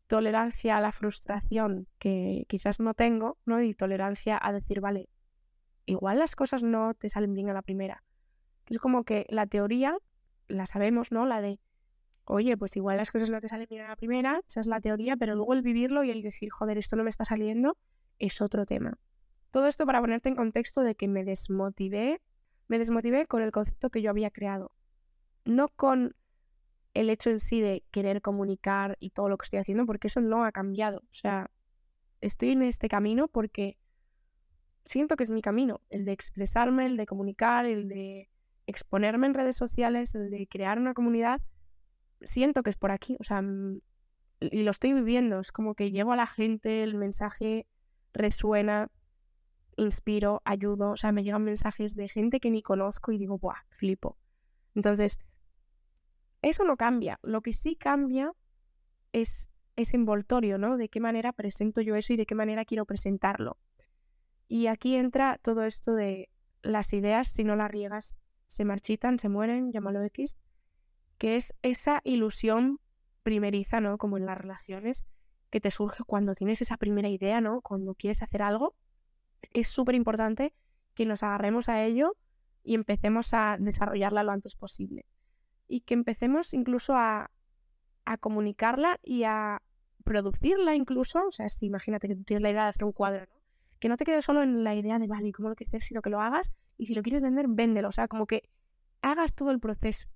tolerancia 0.09 0.75
a 0.75 0.81
la 0.81 0.91
frustración 0.91 1.88
que 2.00 2.45
quizás 2.50 2.79
no 2.79 2.95
tengo, 2.95 3.38
¿no? 3.45 3.61
Y 3.61 3.75
tolerancia 3.75 4.39
a 4.41 4.51
decir, 4.51 4.81
vale, 4.81 5.07
igual 5.85 6.17
las 6.17 6.35
cosas 6.35 6.63
no 6.63 6.95
te 6.95 7.09
salen 7.09 7.35
bien 7.35 7.47
a 7.50 7.53
la 7.53 7.61
primera. 7.61 8.03
Es 8.67 8.79
como 8.79 9.03
que 9.03 9.27
la 9.29 9.45
teoría, 9.45 9.95
la 10.47 10.65
sabemos, 10.65 11.11
¿no? 11.11 11.27
La 11.27 11.41
de 11.41 11.59
oye, 12.25 12.57
pues 12.57 12.75
igual 12.75 12.97
las 12.97 13.11
cosas 13.11 13.29
no 13.29 13.39
te 13.39 13.50
salen 13.50 13.67
bien 13.69 13.83
a 13.83 13.89
la 13.89 13.95
primera, 13.95 14.41
esa 14.47 14.59
es 14.59 14.67
la 14.67 14.81
teoría, 14.81 15.15
pero 15.15 15.35
luego 15.35 15.53
el 15.53 15.61
vivirlo 15.61 16.03
y 16.03 16.09
el 16.09 16.23
decir, 16.23 16.50
joder, 16.50 16.79
esto 16.79 16.95
no 16.95 17.03
me 17.03 17.09
está 17.09 17.23
saliendo, 17.23 17.77
es 18.17 18.41
otro 18.41 18.65
tema. 18.65 18.97
Todo 19.51 19.67
esto 19.67 19.85
para 19.85 20.01
ponerte 20.01 20.29
en 20.29 20.35
contexto 20.35 20.81
de 20.81 20.95
que 20.95 21.07
me 21.07 21.23
desmotivé, 21.23 22.19
me 22.67 22.79
desmotivé 22.79 23.27
con 23.27 23.44
el 23.44 23.51
concepto 23.51 23.89
que 23.91 24.01
yo 24.01 24.09
había 24.09 24.31
creado, 24.31 24.71
no 25.45 25.69
con 25.69 26.15
el 26.99 27.09
hecho 27.09 27.29
en 27.29 27.39
sí 27.39 27.61
de 27.61 27.83
querer 27.91 28.21
comunicar 28.21 28.97
y 28.99 29.11
todo 29.11 29.29
lo 29.29 29.37
que 29.37 29.45
estoy 29.45 29.59
haciendo, 29.59 29.85
porque 29.85 30.07
eso 30.07 30.21
no 30.21 30.44
ha 30.44 30.51
cambiado. 30.51 30.99
O 30.99 31.13
sea, 31.13 31.49
estoy 32.21 32.51
en 32.51 32.63
este 32.63 32.89
camino 32.89 33.27
porque 33.27 33.77
siento 34.85 35.15
que 35.15 35.23
es 35.23 35.31
mi 35.31 35.41
camino, 35.41 35.81
el 35.89 36.06
de 36.06 36.11
expresarme, 36.11 36.85
el 36.85 36.97
de 36.97 37.06
comunicar, 37.06 37.65
el 37.65 37.87
de 37.87 38.29
exponerme 38.68 39.27
en 39.27 39.33
redes 39.33 39.56
sociales, 39.56 40.15
el 40.15 40.29
de 40.29 40.47
crear 40.47 40.77
una 40.77 40.94
comunidad 40.94 41.41
siento 42.21 42.63
que 42.63 42.69
es 42.69 42.77
por 42.77 42.91
aquí, 42.91 43.15
o 43.19 43.23
sea, 43.23 43.41
mm, 43.41 43.81
y 44.41 44.63
lo 44.63 44.71
estoy 44.71 44.94
viviendo, 44.94 45.39
es 45.39 45.51
como 45.51 45.75
que 45.75 45.91
llego 45.91 46.11
a 46.11 46.15
la 46.15 46.27
gente, 46.27 46.83
el 46.83 46.95
mensaje 46.95 47.68
resuena, 48.13 48.89
inspiro, 49.75 50.41
ayudo, 50.45 50.91
o 50.91 50.97
sea, 50.97 51.11
me 51.11 51.23
llegan 51.23 51.44
mensajes 51.44 51.95
de 51.95 52.07
gente 52.09 52.39
que 52.39 52.51
ni 52.51 52.61
conozco 52.61 53.11
y 53.11 53.18
digo, 53.18 53.37
¡buah! 53.37 53.63
Flipo. 53.69 54.18
Entonces, 54.75 55.19
eso 56.42 56.64
no 56.64 56.78
cambia, 56.78 57.19
lo 57.22 57.42
que 57.42 57.54
sí 57.54 57.76
cambia 57.76 58.34
es 59.12 59.50
ese 59.76 59.96
envoltorio, 59.96 60.58
¿no? 60.58 60.78
De 60.78 60.90
qué 60.90 61.00
manera 61.00 61.34
presento 61.34 61.81
yo 61.81 61.96
eso 61.96 62.14
y 62.14 62.18
de 62.18 62.26
qué 62.26 62.36
manera 62.36 62.66
quiero 62.66 62.86
presentarlo. 62.86 63.58
Y 64.48 64.68
aquí 64.68 64.96
entra 64.96 65.40
todo 65.42 65.64
esto 65.64 65.94
de 65.94 66.30
las 66.62 66.94
ideas, 66.94 67.30
si 67.30 67.44
no 67.44 67.56
las 67.56 67.72
riegas, 67.72 68.16
se 68.48 68.66
marchitan, 68.66 69.19
se 69.19 69.30
mueren, 69.30 69.72
llámalo 69.72 70.04
X, 70.04 70.38
que 71.18 71.36
es 71.36 71.54
esa 71.62 72.02
ilusión 72.04 72.80
primeriza, 73.24 73.80
¿no? 73.80 73.98
Como 73.98 74.18
en 74.18 74.26
las 74.26 74.38
relaciones, 74.38 75.06
que 75.50 75.62
te 75.62 75.72
surge 75.72 76.04
cuando 76.04 76.34
tienes 76.34 76.62
esa 76.62 76.78
primera 76.78 77.10
idea, 77.10 77.42
¿no? 77.42 77.62
Cuando 77.62 77.96
quieres 77.96 78.22
hacer 78.24 78.42
algo. 78.42 78.76
Es 79.52 79.68
súper 79.68 79.96
importante 79.96 80.54
que 80.94 81.06
nos 81.06 81.24
agarremos 81.24 81.69
a 81.69 81.84
ello 81.84 82.18
y 82.64 82.76
empecemos 82.76 83.34
a 83.34 83.58
desarrollarla 83.60 84.24
lo 84.24 84.31
antes 84.31 84.56
posible. 84.56 85.06
Y 85.69 85.81
que 85.81 85.94
empecemos 85.94 86.54
incluso 86.54 86.97
a, 86.97 87.31
a 88.04 88.18
comunicarla 88.18 88.99
y 89.02 89.23
a 89.23 89.61
producirla 90.04 90.76
incluso. 90.76 91.26
O 91.28 91.31
sea, 91.31 91.47
si 91.47 91.68
imagínate 91.68 92.09
que 92.09 92.16
tú 92.16 92.23
tienes 92.23 92.44
la 92.44 92.49
idea 92.49 92.64
de 92.64 92.69
hacer 92.69 92.83
un 92.83 92.92
cuadro, 92.92 93.21
¿no? 93.21 93.40
Que 93.80 93.88
no 93.88 93.95
te 93.95 94.04
quedes 94.04 94.26
solo 94.26 94.44
en 94.44 94.66
la 94.66 94.76
idea 94.76 94.99
de, 94.99 95.07
vale, 95.07 95.31
¿cómo 95.31 95.47
lo 95.47 95.56
quieres 95.56 95.69
hacer? 95.69 95.83
Sino 95.83 96.02
que 96.02 96.09
lo 96.09 96.19
hagas 96.19 96.52
y 96.78 96.88
si 96.88 96.95
lo 96.95 97.02
quieres 97.02 97.21
vender, 97.21 97.45
véndelo. 97.47 97.88
O 97.88 97.94
sea, 97.94 98.09
como 98.09 98.26
que 98.26 98.49
hagas 99.02 99.33
todo 99.33 99.52
el 99.52 99.61
proceso 99.61 100.09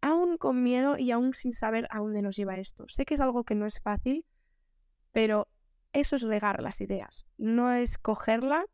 aún 0.00 0.36
con 0.36 0.62
miedo 0.62 0.98
y 0.98 1.10
aún 1.10 1.32
sin 1.34 1.52
saber 1.52 1.88
a 1.90 1.98
dónde 1.98 2.22
nos 2.22 2.36
lleva 2.36 2.56
esto. 2.56 2.84
Sé 2.88 3.04
que 3.04 3.14
es 3.14 3.20
algo 3.20 3.44
que 3.44 3.54
no 3.54 3.66
es 3.66 3.80
fácil, 3.80 4.24
pero 5.12 5.48
eso 5.92 6.16
es 6.16 6.22
regar 6.22 6.62
las 6.62 6.80
ideas, 6.80 7.26
no 7.36 7.72
es 7.72 7.98
cogerla, 7.98 8.66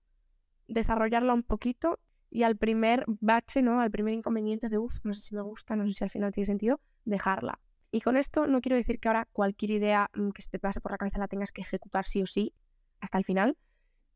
desarrollarla 0.69 1.35
un 1.35 1.43
poquito 1.43 1.99
y 2.35 2.43
al 2.43 2.57
primer 2.57 3.05
bache, 3.07 3.63
¿no? 3.63 3.81
Al 3.81 3.93
primer 3.93 4.13
inconveniente 4.13 4.69
de, 4.69 4.77
uff, 4.77 4.99
no 5.05 5.13
sé 5.15 5.23
si 5.23 5.37
me 5.37 5.43
gusta, 5.43 5.77
no 5.77 5.87
sé 5.87 5.93
si 5.93 6.03
al 6.03 6.11
final 6.11 6.33
tiene 6.33 6.47
sentido, 6.47 6.81
dejarla. 7.05 7.61
Y 7.93 8.01
con 8.01 8.17
esto 8.17 8.49
no 8.49 8.61
quiero 8.61 8.75
decir 8.75 8.99
que 8.99 9.07
ahora 9.07 9.29
cualquier 9.33 9.71
idea 9.71 10.11
mm, 10.17 10.31
que 10.31 10.43
se 10.43 10.51
te 10.51 10.59
pase 10.59 10.81
por 10.81 10.91
la 10.91 10.99
cabeza 10.99 11.21
la 11.21 11.29
tengas 11.29 11.53
que 11.53 11.61
ejecutar 11.61 12.07
sí 12.07 12.23
o 12.23 12.27
sí 12.27 12.53
hasta 12.99 13.19
el 13.19 13.25
final, 13.25 13.57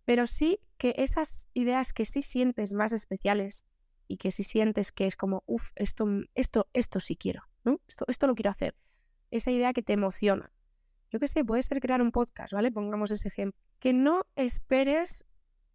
pero 0.05 0.27
sí 0.27 0.59
que 0.79 0.95
esas 0.97 1.47
ideas 1.55 1.93
que 1.93 2.05
sí 2.05 2.21
sientes 2.21 2.73
más 2.75 2.93
especiales 2.93 3.65
y 4.09 4.17
que 4.17 4.33
sí 4.33 4.43
sientes 4.43 4.91
que 4.91 5.07
es 5.07 5.15
como, 5.15 5.45
uff, 5.47 5.71
esto, 5.77 6.05
esto, 6.35 6.67
esto 6.73 6.99
sí 6.99 7.15
quiero, 7.15 7.45
¿no? 7.63 7.81
Esto, 7.87 8.05
esto 8.09 8.27
lo 8.27 8.35
quiero 8.35 8.51
hacer. 8.51 8.75
Esa 9.31 9.53
idea 9.53 9.73
que 9.73 9.83
te 9.83 9.93
emociona. 9.93 10.51
Yo 11.13 11.21
qué 11.21 11.29
sé, 11.29 11.45
puede 11.45 11.63
ser 11.63 11.79
crear 11.79 12.03
un 12.03 12.11
podcast, 12.11 12.53
¿vale? 12.53 12.73
Pongamos 12.73 13.13
ese 13.13 13.29
ejemplo. 13.29 13.61
Que 13.79 13.93
no 13.93 14.27
esperes 14.35 15.25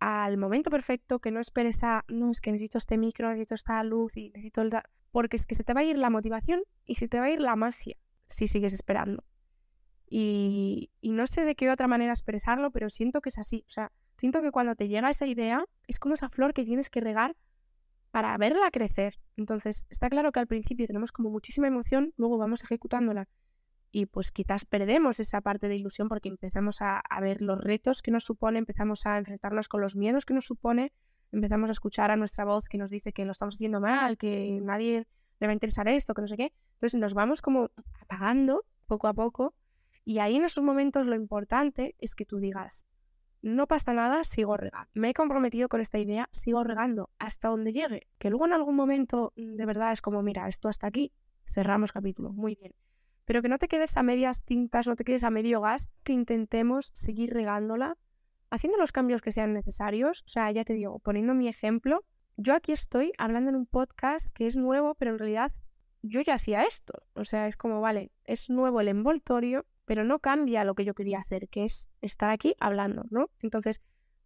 al 0.05 0.38
momento 0.38 0.69
perfecto, 0.69 1.19
que 1.19 1.31
no 1.31 1.39
esperes 1.39 1.81
a, 1.81 2.03
no, 2.10 2.29
es 2.29 2.41
que 2.41 2.51
necesito 2.51 2.77
este 2.77 2.98
micro, 2.98 3.29
necesito 3.29 3.55
esta 3.55 3.81
luz 3.86 4.17
y 4.17 4.31
necesito 4.31 4.62
el... 4.62 4.69
Porque 5.12 5.38
es 5.38 5.45
que 5.45 5.55
se 5.55 5.63
te 5.63 5.74
va 5.74 5.79
a 5.79 5.86
ir 5.86 5.98
la 5.98 6.10
motivación 6.10 6.62
y 6.86 6.95
se 6.95 7.07
te 7.07 7.19
va 7.19 7.27
a 7.27 7.29
ir 7.29 7.39
la 7.39 7.55
magia 7.55 7.95
si 8.27 8.48
sigues 8.48 8.74
esperando. 8.74 9.24
Y, 10.10 10.91
y 11.00 11.12
no 11.13 11.25
sé 11.25 11.45
de 11.45 11.55
qué 11.55 11.72
otra 11.72 11.88
manera 11.88 12.12
expresarlo, 12.12 12.69
pero 12.72 12.89
siento 12.89 13.22
que 13.22 13.29
es 13.29 13.38
así. 13.38 13.63
O 13.65 13.69
sea, 13.69 13.93
siento 14.17 14.41
que 14.41 14.51
cuando 14.51 14.75
te 14.75 14.89
llega 14.89 15.10
esa 15.10 15.25
idea, 15.25 15.63
es 15.88 16.00
como 16.00 16.15
esa 16.15 16.27
flor 16.27 16.53
que 16.53 16.65
tienes 16.65 16.89
que 16.89 17.00
regar 17.00 17.38
para 18.12 18.38
verla 18.38 18.72
crecer. 18.72 19.22
Entonces, 19.38 19.86
está 19.89 20.10
claro 20.10 20.33
que 20.33 20.41
al 20.41 20.48
principio 20.48 20.86
tenemos 20.86 21.13
como 21.13 21.29
muchísima 21.29 21.67
emoción, 21.67 22.13
luego 22.17 22.38
vamos 22.38 22.62
ejecutándola 22.62 23.29
y 23.95 24.07
pues 24.07 24.31
quizás 24.31 24.65
perdemos 24.65 25.19
esa 25.19 25.39
parte 25.39 25.67
de 25.67 25.75
ilusión 25.75 26.09
porque 26.09 26.27
empezamos 26.27 26.81
a, 26.81 27.03
ver 27.21 27.43
los 27.43 27.59
retos 27.59 28.01
que 28.01 28.09
nos 28.09 28.23
supone, 28.23 28.57
empezamos 28.57 29.05
a 29.05 29.19
enfrentarnos 29.19 29.69
con 29.69 29.81
los 29.81 29.95
miedos 29.95 30.25
que 30.25 30.33
nos 30.33 30.45
supone, 30.45 30.91
empezamos 31.31 31.69
a 31.69 31.73
escuchar 31.73 32.09
a 32.09 32.15
nuestra 32.15 32.43
voz 32.43 32.67
que 32.67 32.79
nos 32.79 32.89
dice 32.89 33.13
que 33.13 33.23
lo 33.23 33.31
estamos 33.31 33.53
haciendo 33.53 33.79
mal, 33.79 34.17
que 34.17 34.59
nadie 34.63 35.05
le 35.39 35.47
va 35.47 35.51
a 35.51 35.53
interesar 35.53 35.88
esto, 35.88 36.15
que 36.15 36.21
no 36.21 36.27
sé 36.27 36.38
qué. 36.38 36.53
Entonces 36.73 37.00
nos 37.00 37.13
vamos 37.13 37.43
como 37.43 37.69
apagando 38.01 38.65
poco 38.88 39.07
a 39.07 39.13
poco 39.13 39.53
y 40.03 40.17
ahí 40.17 40.38
en 40.38 40.43
esos 40.43 40.63
momentos 40.63 41.05
lo 41.05 41.13
importante 41.13 41.95
es 42.00 42.15
que 42.15 42.25
tú 42.25 42.39
digas, 42.39 42.88
no 43.43 43.67
pasa 43.67 43.93
nada, 43.93 44.23
sigo 44.23 44.57
regando. 44.57 44.89
Me 44.95 45.12
he 45.12 45.13
comprometido 45.13 45.69
con 45.69 45.81
esta 45.81 46.00
idea, 46.00 46.29
sigo 46.31 46.63
regando 46.63 47.12
hasta 47.19 47.50
donde 47.50 47.71
llegue. 47.71 48.07
Que 48.17 48.31
luego 48.31 48.47
en 48.47 48.53
algún 48.53 48.75
momento 48.75 49.33
mm, 49.35 49.53
de 49.55 49.65
verdad 49.67 49.91
es 49.91 50.01
como, 50.01 50.23
mira, 50.23 50.47
esto 50.47 50.67
hasta 50.67 50.88
aquí, 50.88 51.13
cerramos 51.45 51.91
capítulo, 51.91 52.33
muy 52.33 52.55
bien 52.55 52.73
pero 53.25 53.41
que 53.41 53.49
no 53.49 53.57
te 53.57 53.67
quedes 53.67 53.97
a 53.97 54.03
medias 54.03 54.43
tintas, 54.43 54.87
no 54.87 54.95
te 54.95 55.03
quedes 55.03 55.23
a 55.23 55.29
medio 55.29 55.61
gas, 55.61 55.89
que 56.03 56.13
intentemos 56.13 56.91
seguir 56.93 57.33
regándola, 57.33 57.97
haciendo 58.49 58.77
los 58.77 58.91
cambios 58.91 59.21
que 59.21 59.31
sean 59.31 59.53
necesarios. 59.53 60.23
O 60.25 60.29
sea, 60.29 60.51
ya 60.51 60.63
te 60.63 60.73
digo, 60.73 60.99
poniendo 60.99 61.33
mi 61.33 61.47
ejemplo, 61.47 62.03
yo 62.37 62.53
aquí 62.53 62.71
estoy 62.71 63.13
hablando 63.17 63.49
en 63.49 63.55
un 63.55 63.65
podcast 63.65 64.33
que 64.33 64.47
es 64.47 64.55
nuevo, 64.55 64.95
pero 64.95 65.11
en 65.11 65.19
realidad 65.19 65.51
yo 66.01 66.21
ya 66.21 66.35
hacía 66.35 66.63
esto. 66.63 67.03
O 67.13 67.23
sea, 67.23 67.47
es 67.47 67.55
como, 67.55 67.79
vale, 67.79 68.11
es 68.25 68.49
nuevo 68.49 68.81
el 68.81 68.89
envoltorio, 68.89 69.65
pero 69.85 70.03
no 70.03 70.19
cambia 70.19 70.63
lo 70.63 70.75
que 70.75 70.85
yo 70.85 70.93
quería 70.93 71.19
hacer, 71.19 71.47
que 71.49 71.63
es 71.63 71.89
estar 72.01 72.29
aquí 72.29 72.55
hablando, 72.59 73.05
¿no? 73.09 73.29
Entonces, 73.39 73.81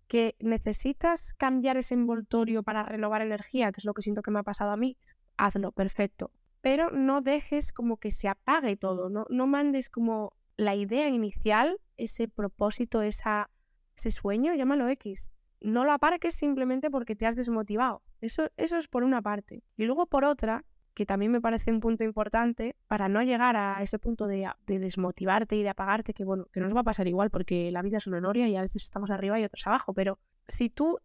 que 0.08 0.36
necesitas 0.40 1.34
cambiar 1.34 1.78
ese 1.78 1.94
envoltorio 1.94 2.64
para 2.64 2.84
renovar 2.84 3.22
energía, 3.22 3.72
que 3.72 3.80
es 3.80 3.86
lo 3.86 3.94
que 3.94 4.02
siento 4.02 4.22
que 4.22 4.32
me 4.32 4.40
ha 4.40 4.44
pasado 4.44 4.72
a 4.72 4.78
mí, 4.78 4.98
hazlo, 5.36 5.72
perfecto 5.72 6.32
pero 6.68 6.92
no 6.92 7.22
dejes 7.22 7.72
como 7.72 7.96
que 7.96 8.12
se 8.12 8.28
apague 8.28 8.76
todo, 8.76 9.10
no, 9.10 9.26
no 9.30 9.48
mandes 9.48 9.90
como 9.90 10.34
la 10.58 10.76
idea 10.76 11.08
inicial, 11.08 11.80
ese 11.96 12.28
propósito, 12.28 13.02
esa, 13.02 13.50
ese 13.96 14.12
sueño, 14.12 14.54
llámalo 14.54 14.90
X. 14.90 15.32
No 15.62 15.86
lo 15.86 15.94
aparques 15.94 16.36
simplemente 16.36 16.92
porque 16.92 17.16
te 17.16 17.26
has 17.26 17.38
desmotivado. 17.38 18.02
Eso, 18.20 18.50
eso 18.58 18.76
es 18.76 18.90
por 18.90 19.06
una 19.06 19.22
parte. 19.22 19.64
Y 19.78 19.86
luego 19.86 20.08
por 20.08 20.26
otra, 20.26 20.66
que 20.94 21.06
también 21.06 21.32
me 21.32 21.40
parece 21.40 21.72
un 21.72 21.80
punto 21.80 22.04
importante, 22.04 22.76
para 22.88 23.08
no 23.08 23.24
llegar 23.24 23.56
a 23.56 23.82
ese 23.82 23.98
punto 23.98 24.28
de, 24.28 24.52
de, 24.66 24.80
desmotivarte 24.80 25.56
y 25.56 25.64
de 25.64 25.70
apagarte, 25.70 26.14
que 26.14 26.26
bueno, 26.26 26.48
que 26.52 26.60
nos 26.60 26.76
va 26.76 26.82
a 26.82 26.84
pasar 26.84 27.08
igual 27.08 27.30
porque 27.30 27.72
la 27.72 27.82
vida 27.82 27.96
es 27.96 28.08
una 28.08 28.20
noria 28.20 28.46
y 28.50 28.58
a 28.58 28.62
veces 28.62 28.84
estamos 28.84 29.10
arriba 29.10 29.40
y 29.40 29.46
otros 29.46 29.66
abajo, 29.68 29.94
pero 29.94 30.20
si 30.50 30.70
tú 30.70 31.00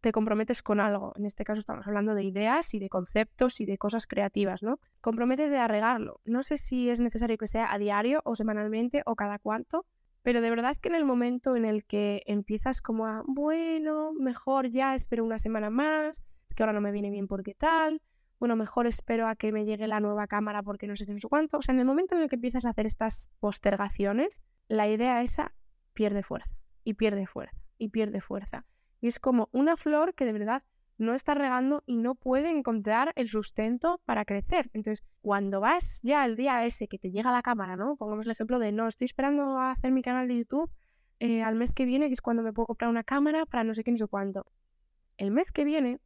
te 0.00 0.12
comprometes 0.12 0.62
con 0.62 0.80
algo. 0.80 1.12
En 1.16 1.24
este 1.24 1.44
caso 1.44 1.60
estamos 1.60 1.86
hablando 1.86 2.14
de 2.14 2.24
ideas 2.24 2.74
y 2.74 2.78
de 2.78 2.88
conceptos 2.88 3.60
y 3.60 3.66
de 3.66 3.78
cosas 3.78 4.06
creativas, 4.06 4.62
¿no? 4.62 4.78
Comprométete 5.00 5.58
a 5.58 5.68
regarlo. 5.68 6.20
No 6.24 6.42
sé 6.42 6.56
si 6.56 6.90
es 6.90 7.00
necesario 7.00 7.38
que 7.38 7.46
sea 7.46 7.72
a 7.72 7.78
diario 7.78 8.20
o 8.24 8.34
semanalmente 8.34 9.02
o 9.06 9.16
cada 9.16 9.38
cuánto, 9.38 9.86
pero 10.22 10.40
de 10.40 10.50
verdad 10.50 10.76
que 10.76 10.88
en 10.88 10.94
el 10.96 11.04
momento 11.04 11.56
en 11.56 11.64
el 11.64 11.84
que 11.84 12.22
empiezas 12.26 12.82
como 12.82 13.06
a, 13.06 13.22
bueno, 13.26 14.12
mejor 14.12 14.68
ya 14.68 14.94
espero 14.94 15.24
una 15.24 15.38
semana 15.38 15.70
más, 15.70 16.22
es 16.48 16.54
que 16.54 16.62
ahora 16.62 16.72
no 16.72 16.80
me 16.80 16.92
viene 16.92 17.10
bien 17.10 17.26
porque 17.26 17.54
tal, 17.54 18.02
bueno, 18.38 18.56
mejor 18.56 18.86
espero 18.86 19.28
a 19.28 19.36
que 19.36 19.52
me 19.52 19.64
llegue 19.64 19.86
la 19.86 20.00
nueva 20.00 20.26
cámara 20.26 20.62
porque 20.62 20.86
no 20.86 20.96
sé 20.96 21.06
qué, 21.06 21.12
no 21.12 21.18
sé 21.18 21.28
cuánto. 21.28 21.58
O 21.58 21.62
sea, 21.62 21.74
en 21.74 21.80
el 21.80 21.86
momento 21.86 22.14
en 22.14 22.22
el 22.22 22.28
que 22.28 22.36
empiezas 22.36 22.66
a 22.66 22.70
hacer 22.70 22.86
estas 22.86 23.30
postergaciones, 23.40 24.40
la 24.68 24.88
idea 24.88 25.22
esa 25.22 25.54
pierde 25.94 26.22
fuerza 26.22 26.56
y 26.84 26.94
pierde 26.94 27.26
fuerza 27.26 27.56
y 27.78 27.88
pierde 27.88 28.20
fuerza. 28.20 28.66
Y 29.00 29.08
es 29.08 29.18
como 29.18 29.48
una 29.52 29.76
flor 29.76 30.14
que 30.14 30.24
de 30.24 30.32
verdad 30.32 30.62
no 30.98 31.14
está 31.14 31.34
regando 31.34 31.82
y 31.86 31.96
no 31.96 32.14
puede 32.14 32.50
encontrar 32.50 33.12
el 33.16 33.28
sustento 33.28 34.00
para 34.04 34.24
crecer. 34.24 34.70
Entonces, 34.72 35.04
cuando 35.20 35.60
vas 35.60 36.00
ya 36.02 36.22
al 36.22 36.36
día 36.36 36.64
ese 36.64 36.88
que 36.88 36.98
te 36.98 37.10
llega 37.10 37.30
la 37.30 37.42
cámara, 37.42 37.76
¿no? 37.76 37.96
Pongamos 37.96 38.26
el 38.26 38.32
ejemplo 38.32 38.58
de, 38.58 38.72
no, 38.72 38.86
estoy 38.86 39.04
esperando 39.04 39.58
a 39.58 39.72
hacer 39.72 39.92
mi 39.92 40.02
canal 40.02 40.28
de 40.28 40.38
YouTube 40.38 40.70
eh, 41.18 41.42
al 41.42 41.54
mes 41.54 41.72
que 41.72 41.84
viene, 41.84 42.06
que 42.08 42.14
es 42.14 42.20
cuando 42.20 42.42
me 42.42 42.52
puedo 42.52 42.66
comprar 42.66 42.90
una 42.90 43.04
cámara 43.04 43.46
para 43.46 43.64
no 43.64 43.74
sé 43.74 43.84
qué, 43.84 43.92
ni 43.92 43.98
sé 43.98 44.06
cuánto. 44.06 44.46
El 45.16 45.30
mes 45.30 45.52
que 45.52 45.64
viene, 45.64 46.00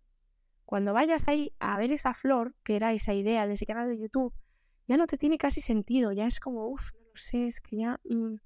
cuando 0.64 0.92
vayas 0.92 1.26
ahí 1.28 1.52
a 1.58 1.78
ver 1.78 1.92
esa 1.92 2.14
flor, 2.14 2.54
que 2.62 2.76
era 2.76 2.92
esa 2.92 3.12
idea 3.12 3.46
de 3.46 3.54
ese 3.54 3.66
canal 3.66 3.88
de 3.88 3.98
YouTube, 3.98 4.32
ya 4.86 4.96
no 4.96 5.06
te 5.06 5.18
tiene 5.18 5.38
casi 5.38 5.60
sentido, 5.60 6.12
ya 6.12 6.26
es 6.26 6.40
como, 6.40 6.68
uff, 6.68 6.92
no 6.94 7.00
lo 7.00 7.16
sé, 7.16 7.46
es 7.46 7.60
que 7.60 7.76
ya... 7.76 8.00
Mm, 8.04 8.36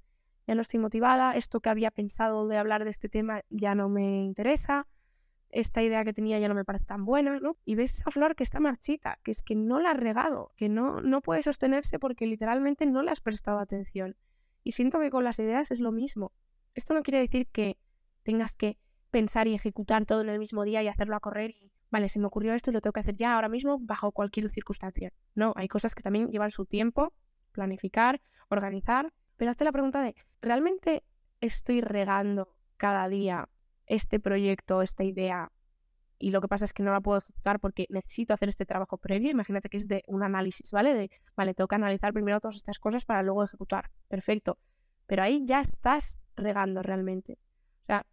ya 0.47 0.55
no 0.55 0.61
estoy 0.61 0.81
motivada, 0.81 1.33
esto 1.33 1.61
que 1.61 1.71
había 1.71 1.91
pensado 1.91 2.47
de 2.49 2.59
hablar 2.59 2.85
de 2.85 2.91
este 2.91 3.09
tema 3.09 3.43
ya 3.51 3.75
no 3.75 3.89
me 3.89 4.23
interesa, 4.23 4.87
esta 5.55 5.83
idea 5.83 6.05
que 6.05 6.13
tenía 6.13 6.39
ya 6.39 6.49
no 6.49 6.55
me 6.55 6.65
parece 6.65 6.85
tan 6.85 7.05
buena, 7.05 7.39
¿no? 7.39 7.57
Y 7.65 7.77
ves 7.77 7.95
esa 7.95 8.11
flor 8.11 8.35
que 8.35 8.43
está 8.43 8.59
marchita, 8.59 9.19
que 9.23 9.31
es 9.31 9.43
que 9.43 9.55
no 9.55 9.79
la 9.79 9.93
has 9.93 9.97
regado, 9.97 10.53
que 10.57 10.69
no, 10.69 11.01
no 11.01 11.21
puede 11.23 11.43
sostenerse 11.43 11.99
porque 11.99 12.27
literalmente 12.27 12.87
no 12.87 13.03
le 13.03 13.13
has 13.13 13.21
prestado 13.21 13.61
atención. 13.61 14.17
Y 14.65 14.73
siento 14.73 14.99
que 14.99 15.11
con 15.11 15.23
las 15.23 15.39
ideas 15.39 15.71
es 15.71 15.81
lo 15.81 15.93
mismo. 15.93 16.33
Esto 16.75 16.93
no 16.93 17.03
quiere 17.03 17.21
decir 17.21 17.47
que 17.47 17.79
tengas 18.25 18.55
que 18.55 18.79
pensar 19.11 19.47
y 19.47 19.55
ejecutar 19.55 20.07
todo 20.07 20.23
en 20.23 20.29
el 20.29 20.41
mismo 20.41 20.65
día 20.65 20.83
y 20.83 20.89
hacerlo 20.89 21.15
a 21.15 21.21
correr 21.21 21.51
y, 21.51 21.73
vale, 21.89 22.09
se 22.09 22.19
me 22.19 22.27
ocurrió 22.27 22.53
esto 22.53 22.71
y 22.71 22.75
lo 22.75 22.81
tengo 22.81 22.93
que 22.93 23.01
hacer 23.01 23.15
ya 23.15 23.37
ahora 23.37 23.49
mismo 23.49 23.79
bajo 23.79 24.11
cualquier 24.11 24.51
circunstancia. 24.51 25.13
No, 25.37 25.53
hay 25.55 25.69
cosas 25.69 25.95
que 25.95 26.03
también 26.03 26.31
llevan 26.33 26.51
su 26.51 26.67
tiempo, 26.67 27.13
planificar, 27.53 28.21
organizar 28.49 29.13
pero 29.45 29.51
hazte 29.51 29.65
la 29.65 29.73
pregunta 29.73 30.01
de, 30.01 30.17
¿realmente 30.41 31.05
estoy 31.43 31.83
regando 31.83 32.57
cada 32.79 33.11
día 33.11 33.51
este 33.85 34.19
proyecto, 34.19 34.81
esta 34.81 35.05
idea? 35.05 35.53
Y 36.19 36.31
lo 36.31 36.41
que 36.41 36.49
pasa 36.49 36.65
es 36.65 36.73
que 36.73 36.83
no 36.83 36.93
la 36.93 37.03
puedo 37.03 37.19
ejecutar 37.19 37.61
porque 37.61 37.85
necesito 37.91 38.33
hacer 38.33 38.49
este 38.49 38.65
trabajo 38.65 38.97
previo. 38.97 39.31
Imagínate 39.31 39.69
que 39.69 39.77
es 39.77 39.87
de 39.87 40.03
un 40.07 40.23
análisis, 40.23 40.73
¿vale? 40.73 40.95
De, 40.95 41.11
vale, 41.37 41.53
tengo 41.53 41.69
que 41.69 41.75
analizar 41.75 42.15
primero 42.15 42.41
todas 42.41 42.57
estas 42.57 42.79
cosas 42.79 43.05
para 43.05 43.23
luego 43.23 43.45
ejecutar. 43.45 43.91
Perfecto. 44.09 44.57
Pero 45.05 45.23
ahí 45.23 45.43
ya 45.45 45.61
estás 45.61 46.25
regando 46.37 46.83
realmente. 46.83 47.39
O 47.83 47.85
sea, 47.85 48.07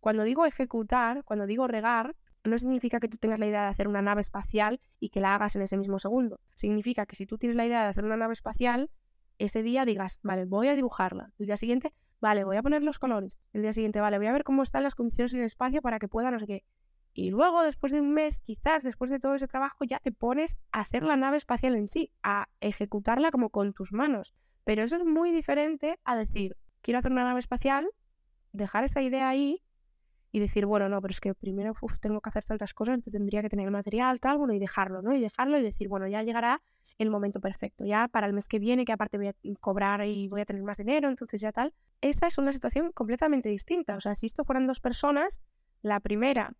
cuando 0.00 0.24
digo 0.24 0.44
ejecutar, 0.44 1.24
cuando 1.24 1.46
digo 1.46 1.66
regar, 1.68 2.14
no 2.44 2.58
significa 2.58 3.00
que 3.00 3.08
tú 3.08 3.16
tengas 3.16 3.38
la 3.38 3.46
idea 3.46 3.62
de 3.62 3.68
hacer 3.68 3.88
una 3.88 4.02
nave 4.02 4.20
espacial 4.20 4.78
y 5.00 5.08
que 5.08 5.20
la 5.20 5.36
hagas 5.36 5.56
en 5.56 5.62
ese 5.62 5.78
mismo 5.78 5.98
segundo. 5.98 6.38
Significa 6.54 7.06
que 7.06 7.16
si 7.16 7.24
tú 7.24 7.38
tienes 7.38 7.56
la 7.56 7.64
idea 7.64 7.82
de 7.82 7.88
hacer 7.88 8.04
una 8.04 8.18
nave 8.18 8.34
espacial, 8.34 8.90
ese 9.38 9.62
día 9.62 9.84
digas, 9.84 10.20
vale, 10.22 10.44
voy 10.44 10.68
a 10.68 10.74
dibujarla. 10.74 11.32
El 11.38 11.46
día 11.46 11.56
siguiente, 11.56 11.92
vale, 12.20 12.44
voy 12.44 12.56
a 12.56 12.62
poner 12.62 12.82
los 12.82 12.98
colores. 12.98 13.38
El 13.52 13.62
día 13.62 13.72
siguiente, 13.72 14.00
vale, 14.00 14.18
voy 14.18 14.26
a 14.26 14.32
ver 14.32 14.44
cómo 14.44 14.62
están 14.62 14.82
las 14.82 14.94
condiciones 14.94 15.32
en 15.32 15.40
el 15.40 15.46
espacio 15.46 15.82
para 15.82 15.98
que 15.98 16.08
pueda 16.08 16.30
no 16.30 16.38
sé 16.38 16.46
qué. 16.46 16.64
Y 17.12 17.30
luego, 17.30 17.62
después 17.62 17.92
de 17.92 18.00
un 18.00 18.12
mes, 18.12 18.40
quizás 18.40 18.82
después 18.82 19.10
de 19.10 19.18
todo 19.18 19.34
ese 19.34 19.48
trabajo, 19.48 19.84
ya 19.84 20.00
te 20.00 20.12
pones 20.12 20.58
a 20.70 20.80
hacer 20.80 21.02
la 21.02 21.16
nave 21.16 21.38
espacial 21.38 21.74
en 21.74 21.88
sí, 21.88 22.12
a 22.22 22.48
ejecutarla 22.60 23.30
como 23.30 23.48
con 23.48 23.72
tus 23.72 23.92
manos. 23.92 24.34
Pero 24.64 24.82
eso 24.82 24.96
es 24.96 25.04
muy 25.04 25.30
diferente 25.30 25.98
a 26.04 26.14
decir, 26.14 26.56
quiero 26.82 26.98
hacer 26.98 27.12
una 27.12 27.24
nave 27.24 27.38
espacial, 27.38 27.88
dejar 28.52 28.84
esa 28.84 29.00
idea 29.00 29.28
ahí 29.28 29.62
y 30.36 30.38
decir, 30.38 30.66
bueno, 30.66 30.86
no, 30.90 31.00
pero 31.00 31.12
es 31.12 31.20
que 31.22 31.32
primero 31.32 31.72
tengo 31.98 32.20
que 32.20 32.28
hacer 32.28 32.44
tantas 32.44 32.74
cosas, 32.74 33.00
tendría 33.10 33.40
que 33.40 33.48
tener 33.48 33.64
el 33.64 33.72
material, 33.72 34.20
tal, 34.20 34.36
bueno, 34.36 34.52
y 34.52 34.58
dejarlo, 34.58 35.00
¿no? 35.00 35.14
Y 35.14 35.20
dejarlo 35.22 35.56
y 35.58 35.62
decir, 35.62 35.88
bueno, 35.88 36.06
ya 36.08 36.22
llegará 36.22 36.60
el 36.98 37.08
momento 37.08 37.40
perfecto, 37.40 37.86
ya 37.86 38.06
para 38.06 38.26
el 38.26 38.34
mes 38.34 38.46
que 38.46 38.58
viene, 38.58 38.84
que 38.84 38.92
aparte 38.92 39.16
voy 39.16 39.28
a 39.28 39.34
cobrar 39.62 40.04
y 40.04 40.28
voy 40.28 40.42
a 40.42 40.44
tener 40.44 40.62
más 40.62 40.76
dinero, 40.76 41.08
entonces 41.08 41.40
ya 41.40 41.52
tal. 41.52 41.72
Esta 42.02 42.26
es 42.26 42.36
una 42.36 42.52
situación 42.52 42.92
completamente 42.92 43.48
distinta. 43.48 43.96
O 43.96 44.00
sea, 44.00 44.14
si 44.14 44.26
esto 44.26 44.44
fueran 44.44 44.66
dos 44.66 44.78
personas, 44.78 45.40
la 45.80 46.00
primera 46.00 46.52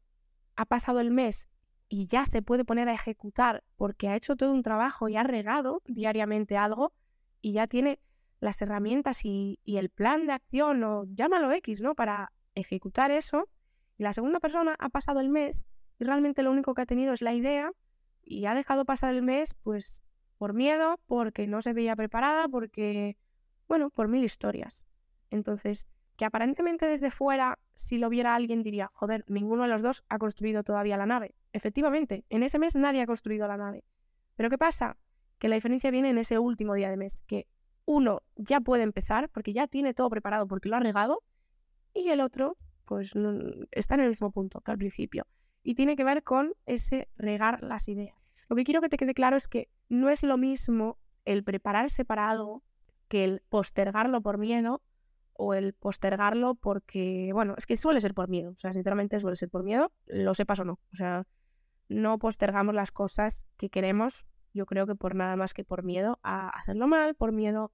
ha 0.56 0.64
pasado 0.64 1.00
el 1.00 1.11
mes 1.11 1.50
y 1.90 2.06
ya 2.06 2.25
se 2.25 2.40
puede 2.40 2.64
poner 2.64 2.88
a 2.88 2.95
ejecutar 2.95 3.62
porque 3.76 4.09
ha 4.09 4.16
hecho 4.16 4.37
todo 4.37 4.52
un 4.52 4.62
trabajo 4.62 5.11
y 5.11 5.18
ha 5.18 5.23
regado 5.23 5.83
diariamente 5.85 6.56
algo 6.56 6.95
y 7.42 7.52
ya 7.52 7.66
tiene 7.66 8.00
las 8.40 8.62
herramientas 8.62 9.26
y, 9.26 9.61
y 9.66 9.76
el 9.76 9.90
plan 9.90 10.25
de 10.25 10.33
acción 10.33 10.83
o 10.83 11.04
llámalo 11.11 11.52
X, 11.52 11.83
¿no? 11.83 11.95
Para 11.95 12.33
ejecutar 12.54 13.11
eso 13.11 13.50
y 13.99 14.03
la 14.03 14.12
segunda 14.12 14.41
persona 14.41 14.76
ha 14.79 14.88
pasado 14.88 15.21
el 15.21 15.29
mes 15.29 15.65
y 15.99 16.05
realmente 16.05 16.43
lo 16.43 16.50
único 16.50 16.75
que 16.75 16.83
ha 16.83 16.87
tenido 16.87 17.12
es 17.12 17.23
la 17.23 17.35
idea 17.35 17.73
y 18.23 18.47
ha 18.47 18.55
dejado 18.55 18.85
pasar 18.85 19.15
el 19.15 19.23
mes 19.23 19.55
pues 19.62 20.03
por 20.37 20.53
miedo, 20.53 21.00
porque 21.07 21.47
no 21.47 21.62
se 21.62 21.73
veía 21.73 21.97
preparada, 21.97 22.49
porque, 22.49 23.17
bueno, 23.69 23.91
por 23.91 24.09
mil 24.09 24.23
historias. 24.23 24.87
Entonces, 25.31 25.87
que 26.17 26.25
aparentemente 26.25 26.87
desde 26.87 27.11
fuera, 27.11 27.59
si 27.75 27.99
lo 27.99 28.09
viera 28.09 28.35
alguien, 28.35 28.62
diría, 28.62 28.88
joder, 28.93 29.25
ninguno 29.29 29.62
de 29.62 29.69
los 29.69 29.83
dos 29.83 30.05
ha 30.09 30.19
construido 30.19 30.62
todavía 30.62 30.97
la 30.97 31.07
nave. 31.07 31.35
Efectivamente, 31.53 32.25
en 32.29 32.43
ese 32.43 32.59
mes 32.59 32.76
nadie 32.76 33.03
ha 33.03 33.07
construido 33.07 33.49
la 33.49 33.57
nave. 33.57 33.85
Pero 34.35 34.50
¿qué 34.50 34.59
pasa? 34.59 34.97
Que 35.38 35.49
la 35.49 35.55
diferencia 35.55 35.91
viene 35.91 36.11
en 36.11 36.19
ese 36.19 36.38
último 36.38 36.75
día 36.75 36.91
de 36.91 36.97
mes, 36.97 37.23
que 37.26 37.47
uno 37.85 38.23
ya 38.35 38.61
puede 38.61 38.83
empezar 38.83 39.29
porque 39.29 39.53
ya 39.53 39.67
tiene 39.67 39.95
todo 39.95 40.11
preparado 40.11 40.47
porque 40.47 40.69
lo 40.69 40.76
ha 40.76 40.81
regado 40.81 41.23
y 41.95 42.09
el 42.11 42.21
otro 42.21 42.57
pues 42.87 43.12
está 43.73 43.95
en 43.95 44.00
el 44.00 44.11
mismo 44.11 44.31
punto 44.31 44.61
que 44.61 44.71
al 44.71 44.78
principio. 44.78 45.26
Y 45.62 45.75
tiene 45.75 45.97
que 45.97 46.05
ver 46.05 46.23
con 46.23 46.55
ese 46.64 47.09
regar 47.16 47.62
las 47.62 47.88
ideas. 47.88 48.16
Lo 48.49 48.57
que 48.57 48.64
quiero 48.64 48.81
que 48.81 48.88
te 48.88 48.97
quede 48.97 49.14
claro 49.14 49.37
es 49.37 49.49
que 49.49 49.69
no 49.88 50.09
es 50.09 50.23
lo 50.23 50.38
mismo 50.38 50.99
el 51.25 51.45
prepararse 51.45 52.05
para 52.05 52.31
algo 52.31 52.62
que 53.09 53.25
el 53.25 53.43
postergarlo 53.49 54.21
por 54.23 54.38
miedo 54.38 54.83
o 55.33 55.55
el 55.55 55.75
postergarlo 55.75 56.55
porque, 56.55 57.31
bueno, 57.33 57.55
es 57.59 57.66
que 57.66 57.76
suele 57.76 58.00
ser 58.00 58.14
por 58.14 58.28
miedo, 58.28 58.52
o 58.52 58.57
sea, 58.57 58.73
sinceramente 58.73 59.21
suele 59.21 59.37
ser 59.37 59.50
por 59.50 59.64
miedo, 59.64 59.93
lo 60.07 60.33
sepas 60.33 60.61
o 60.61 60.64
no, 60.64 60.81
o 60.93 60.97
sea, 60.97 61.26
no 61.88 62.19
postergamos 62.19 62.75
las 62.75 62.90
cosas 62.90 63.49
que 63.57 63.69
queremos, 63.69 64.25
yo 64.55 64.64
creo 64.64 64.87
que 64.87 64.95
por 64.95 65.14
nada 65.14 65.37
más 65.37 65.52
que 65.52 65.64
por 65.64 65.83
miedo 65.83 66.19
a 66.23 66.49
hacerlo 66.49 66.88
mal, 66.88 67.14
por 67.14 67.33
miedo 67.33 67.73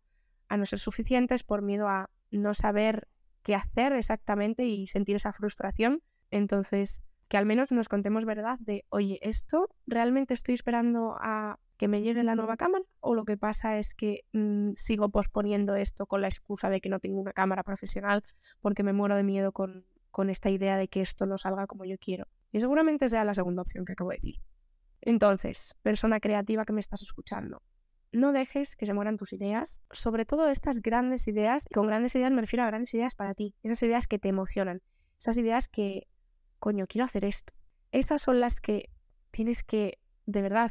a 0.49 0.57
no 0.57 0.65
ser 0.65 0.81
suficientes, 0.81 1.45
por 1.45 1.63
miedo 1.63 1.89
a 1.89 2.11
no 2.31 2.53
saber 2.55 3.09
qué 3.43 3.55
hacer 3.55 3.93
exactamente 3.93 4.65
y 4.65 4.87
sentir 4.87 5.17
esa 5.17 5.33
frustración. 5.33 6.03
Entonces, 6.31 7.03
que 7.29 7.37
al 7.37 7.47
menos 7.47 7.73
nos 7.73 7.89
contemos 7.89 8.25
verdad 8.25 8.59
de, 8.61 8.85
oye, 8.91 9.19
esto 9.23 9.69
realmente 9.87 10.35
estoy 10.35 10.55
esperando 10.55 11.17
a 11.21 11.59
que 11.77 11.89
me 11.89 12.03
llegue 12.03 12.23
la 12.23 12.37
nueva 12.37 12.57
cámara 12.57 12.85
o 13.01 13.15
lo 13.15 13.25
que 13.25 13.37
pasa 13.37 13.79
es 13.79 13.95
que 13.95 14.25
mm, 14.33 14.73
sigo 14.77 15.09
posponiendo 15.09 15.75
esto 15.75 16.07
con 16.07 16.21
la 16.21 16.29
excusa 16.29 16.71
de 16.71 16.81
que 16.81 16.89
no 16.89 17.01
tengo 17.01 17.21
una 17.21 17.33
cámara 17.33 17.65
profesional 17.65 18.23
porque 18.61 18.83
me 18.83 18.93
muero 18.93 19.17
de 19.17 19.25
miedo 19.25 19.51
con, 19.53 19.85
con 20.11 20.31
esta 20.31 20.51
idea 20.51 20.77
de 20.77 20.89
que 20.89 21.01
esto 21.01 21.27
no 21.27 21.39
salga 21.39 21.67
como 21.67 21.85
yo 21.85 21.97
quiero. 21.99 22.29
Y 22.53 22.61
seguramente 22.61 23.09
sea 23.09 23.25
la 23.25 23.35
segunda 23.35 23.63
opción 23.63 23.85
que 23.85 23.93
acabo 23.93 24.11
de 24.11 24.17
decir. 24.17 24.37
Entonces, 25.01 25.75
persona 25.83 26.21
creativa 26.21 26.65
que 26.65 26.73
me 26.73 26.81
estás 26.81 27.03
escuchando, 27.03 27.63
no 28.13 28.33
dejes 28.33 28.77
que 28.77 28.87
se 28.87 28.95
mueran 28.95 29.17
tus 29.17 29.33
ideas, 29.33 29.81
sobre 29.91 30.25
todo 30.25 30.49
estas 30.49 30.81
grandes 30.81 31.27
ideas, 31.29 31.65
y 31.69 31.75
con 31.75 31.87
grandes 31.87 32.15
ideas 32.15 32.31
me 32.31 32.43
refiero 32.43 32.63
a 32.63 32.67
grandes 32.67 32.93
ideas 32.95 33.15
para 33.15 33.35
ti, 33.35 33.55
esas 33.63 33.83
ideas 33.83 34.07
que 34.07 34.19
te 34.19 34.29
emocionan, 34.29 34.83
esas 35.19 35.37
ideas 35.39 35.69
que, 35.69 36.07
coño, 36.59 36.87
quiero 36.87 37.07
hacer 37.07 37.25
esto. 37.25 37.53
Esas 37.91 38.23
son 38.23 38.41
las 38.41 38.61
que 38.61 38.91
tienes 39.31 39.63
que, 39.63 39.99
de 40.27 40.43
verdad, 40.43 40.71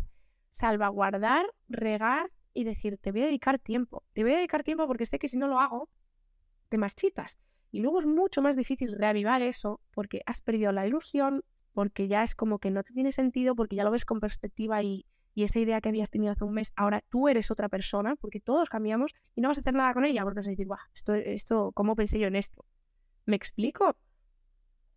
salvaguardar, 0.50 1.46
regar 1.68 2.32
y 2.54 2.64
decir, 2.64 2.98
te 2.98 3.12
voy 3.12 3.24
a 3.24 3.26
dedicar 3.26 3.60
tiempo. 3.60 4.04
Te 4.14 4.24
voy 4.24 4.34
a 4.34 4.38
dedicar 4.38 4.64
tiempo 4.64 4.88
porque 4.88 5.06
sé 5.06 5.20
que 5.20 5.28
si 5.28 5.38
no 5.38 5.48
lo 5.48 5.60
hago, 5.60 5.90
te 6.70 6.78
marchitas. 6.78 7.38
Y 7.72 7.82
luego 7.82 8.00
es 8.00 8.06
mucho 8.06 8.42
más 8.42 8.56
difícil 8.56 8.92
reavivar 8.92 9.42
eso 9.42 9.82
porque 9.92 10.22
has 10.26 10.42
perdido 10.42 10.72
la 10.72 10.86
ilusión, 10.86 11.44
porque 11.74 12.08
ya 12.08 12.22
es 12.24 12.36
como 12.36 12.60
que 12.60 12.70
no 12.70 12.84
te 12.84 12.94
tiene 12.94 13.12
sentido, 13.12 13.56
porque 13.56 13.78
ya 13.78 13.84
lo 13.84 13.92
ves 13.92 14.06
con 14.06 14.20
perspectiva 14.20 14.84
y 14.84 15.06
y 15.34 15.44
esa 15.44 15.60
idea 15.60 15.82
que 15.82 15.90
habías 15.90 16.10
tenido 16.10 16.32
hace 16.32 16.44
un 16.44 16.54
mes, 16.54 16.74
ahora 16.76 17.04
tú 17.10 17.28
eres 17.28 17.52
otra 17.52 17.70
persona, 17.70 18.16
porque 18.16 18.40
todos 18.40 18.70
cambiamos 18.70 19.14
y 19.36 19.42
no 19.42 19.48
vas 19.48 19.58
a 19.58 19.62
hacer 19.62 19.74
nada 19.74 19.94
con 19.94 20.06
ella, 20.06 20.24
porque 20.24 20.38
vas 20.38 20.48
a 20.48 20.50
decir, 20.50 20.68
esto, 20.94 21.14
esto, 21.14 21.72
¿cómo 21.74 21.96
pensé 21.96 22.20
yo 22.20 22.28
en 22.28 22.36
esto? 22.36 22.66
¿Me 23.26 23.36
explico? 23.36 23.96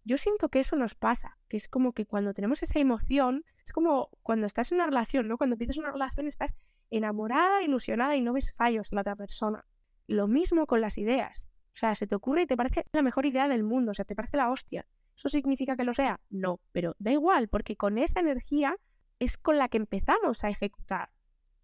Yo 0.04 0.18
siento 0.18 0.48
que 0.48 0.60
eso 0.60 0.76
nos 0.76 0.94
pasa, 0.94 1.38
que 1.48 1.56
es 1.56 1.68
como 1.68 1.92
que 1.92 2.04
cuando 2.04 2.34
tenemos 2.34 2.62
esa 2.62 2.78
emoción, 2.78 3.44
es 3.64 3.72
como 3.72 4.10
cuando 4.22 4.46
estás 4.46 4.70
en 4.70 4.76
una 4.76 4.86
relación, 4.86 5.28
¿no? 5.28 5.38
Cuando 5.38 5.54
empiezas 5.54 5.78
una 5.78 5.92
relación 5.92 6.26
estás 6.26 6.54
enamorada, 6.90 7.62
ilusionada 7.62 8.14
y 8.14 8.20
no 8.20 8.32
ves 8.32 8.52
fallos 8.54 8.92
en 8.92 8.96
la 8.96 9.00
otra 9.00 9.16
persona. 9.16 9.64
Lo 10.06 10.26
mismo 10.26 10.66
con 10.66 10.80
las 10.80 10.98
ideas. 10.98 11.48
O 11.72 11.76
sea, 11.76 11.94
se 11.94 12.06
te 12.06 12.14
ocurre 12.14 12.42
y 12.42 12.46
te 12.46 12.56
parece 12.56 12.84
la 12.92 13.02
mejor 13.02 13.24
idea 13.26 13.48
del 13.48 13.64
mundo, 13.64 13.92
o 13.92 13.94
sea, 13.94 14.04
te 14.04 14.14
parece 14.14 14.36
la 14.36 14.50
hostia. 14.50 14.86
¿Eso 15.16 15.28
significa 15.28 15.76
que 15.76 15.84
lo 15.84 15.92
sea? 15.92 16.20
No, 16.28 16.60
pero 16.72 16.94
da 16.98 17.12
igual, 17.12 17.48
porque 17.48 17.76
con 17.76 17.98
esa 17.98 18.20
energía 18.20 18.76
es 19.18 19.36
con 19.38 19.58
la 19.58 19.68
que 19.68 19.78
empezamos 19.78 20.44
a 20.44 20.48
ejecutar. 20.48 21.10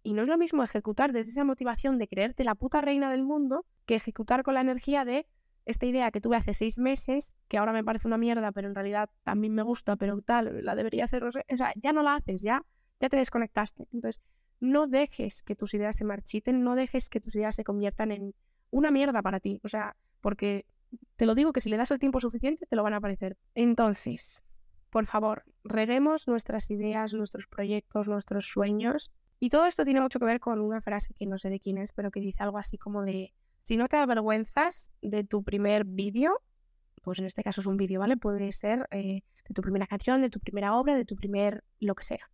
Y 0.03 0.13
no 0.13 0.23
es 0.23 0.27
lo 0.27 0.37
mismo 0.37 0.63
ejecutar 0.63 1.11
desde 1.11 1.31
esa 1.31 1.43
motivación 1.43 1.97
de 1.97 2.07
creerte 2.07 2.43
la 2.43 2.55
puta 2.55 2.81
reina 2.81 3.11
del 3.11 3.23
mundo 3.23 3.65
que 3.85 3.95
ejecutar 3.95 4.43
con 4.43 4.55
la 4.55 4.61
energía 4.61 5.05
de 5.05 5.27
esta 5.65 5.85
idea 5.85 6.11
que 6.11 6.21
tuve 6.21 6.37
hace 6.37 6.53
seis 6.53 6.79
meses, 6.79 7.35
que 7.47 7.57
ahora 7.57 7.71
me 7.71 7.83
parece 7.83 8.07
una 8.07 8.17
mierda, 8.17 8.51
pero 8.51 8.67
en 8.67 8.75
realidad 8.75 9.09
también 9.23 9.53
me 9.53 9.61
gusta, 9.61 9.95
pero 9.95 10.21
tal, 10.21 10.65
la 10.65 10.75
debería 10.75 11.05
hacer, 11.05 11.23
o 11.23 11.31
sea, 11.31 11.73
ya 11.75 11.93
no 11.93 12.01
la 12.01 12.15
haces, 12.15 12.41
ya, 12.41 12.65
ya 12.99 13.09
te 13.09 13.17
desconectaste. 13.17 13.87
Entonces, 13.93 14.21
no 14.59 14.87
dejes 14.87 15.43
que 15.43 15.55
tus 15.55 15.73
ideas 15.73 15.95
se 15.95 16.03
marchiten, 16.03 16.63
no 16.63 16.75
dejes 16.75 17.09
que 17.09 17.19
tus 17.19 17.35
ideas 17.35 17.55
se 17.55 17.63
conviertan 17.63 18.11
en 18.11 18.33
una 18.71 18.89
mierda 18.89 19.21
para 19.21 19.39
ti, 19.39 19.59
o 19.63 19.67
sea, 19.67 19.95
porque 20.19 20.65
te 21.15 21.25
lo 21.25 21.35
digo 21.35 21.53
que 21.53 21.61
si 21.61 21.69
le 21.69 21.77
das 21.77 21.91
el 21.91 21.99
tiempo 21.99 22.19
suficiente 22.19 22.65
te 22.65 22.75
lo 22.75 22.83
van 22.83 22.93
a 22.93 22.97
aparecer. 22.97 23.37
Entonces, 23.55 24.43
por 24.91 25.05
favor, 25.05 25.43
reguemos 25.63 26.27
nuestras 26.27 26.69
ideas, 26.69 27.13
nuestros 27.13 27.47
proyectos, 27.47 28.09
nuestros 28.09 28.45
sueños. 28.45 29.09
Y 29.39 29.49
todo 29.49 29.65
esto 29.65 29.85
tiene 29.85 30.01
mucho 30.01 30.19
que 30.19 30.25
ver 30.25 30.39
con 30.39 30.59
una 30.59 30.81
frase 30.81 31.13
que 31.13 31.25
no 31.25 31.37
sé 31.37 31.49
de 31.49 31.59
quién 31.59 31.77
es, 31.77 31.93
pero 31.93 32.11
que 32.11 32.19
dice 32.19 32.43
algo 32.43 32.57
así 32.57 32.77
como 32.77 33.03
de, 33.03 33.33
si 33.63 33.77
no 33.77 33.87
te 33.87 33.97
avergüenzas 33.97 34.91
de 35.01 35.23
tu 35.23 35.43
primer 35.43 35.85
vídeo, 35.85 36.41
pues 37.01 37.19
en 37.19 37.25
este 37.25 37.41
caso 37.41 37.61
es 37.61 37.67
un 37.67 37.77
vídeo, 37.77 38.01
¿vale? 38.01 38.17
Puede 38.17 38.51
ser 38.51 38.85
eh, 38.91 39.21
de 39.47 39.53
tu 39.55 39.61
primera 39.61 39.87
canción, 39.87 40.21
de 40.21 40.29
tu 40.29 40.39
primera 40.39 40.75
obra, 40.75 40.95
de 40.95 41.05
tu 41.05 41.15
primer 41.15 41.63
lo 41.79 41.95
que 41.95 42.03
sea. 42.03 42.29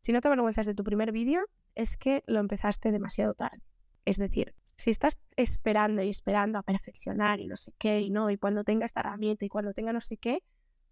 Si 0.00 0.12
no 0.12 0.20
te 0.20 0.28
avergüenzas 0.28 0.66
de 0.66 0.74
tu 0.74 0.82
primer 0.82 1.12
vídeo, 1.12 1.42
es 1.76 1.96
que 1.96 2.24
lo 2.26 2.40
empezaste 2.40 2.90
demasiado 2.90 3.34
tarde. 3.34 3.62
Es 4.04 4.16
decir, 4.16 4.54
si 4.76 4.90
estás 4.90 5.16
esperando 5.36 6.02
y 6.02 6.08
esperando 6.08 6.58
a 6.58 6.62
perfeccionar 6.62 7.38
y 7.38 7.46
no 7.46 7.54
sé 7.54 7.72
qué, 7.78 8.00
y 8.00 8.10
no, 8.10 8.30
y 8.30 8.36
cuando 8.36 8.64
tenga 8.64 8.84
esta 8.84 9.00
herramienta 9.00 9.44
y 9.44 9.48
cuando 9.48 9.72
tenga 9.72 9.92
no 9.92 10.00
sé 10.00 10.16
qué, 10.16 10.42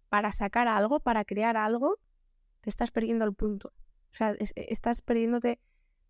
para 0.09 0.31
sacar 0.31 0.67
algo, 0.67 0.99
para 0.99 1.23
crear 1.25 1.57
algo, 1.57 1.97
te 2.61 2.69
estás 2.69 2.91
perdiendo 2.91 3.25
el 3.25 3.33
punto. 3.33 3.69
O 3.69 4.13
sea, 4.13 4.31
e, 4.31 4.49
estás 4.55 5.01
perdiéndote 5.01 5.59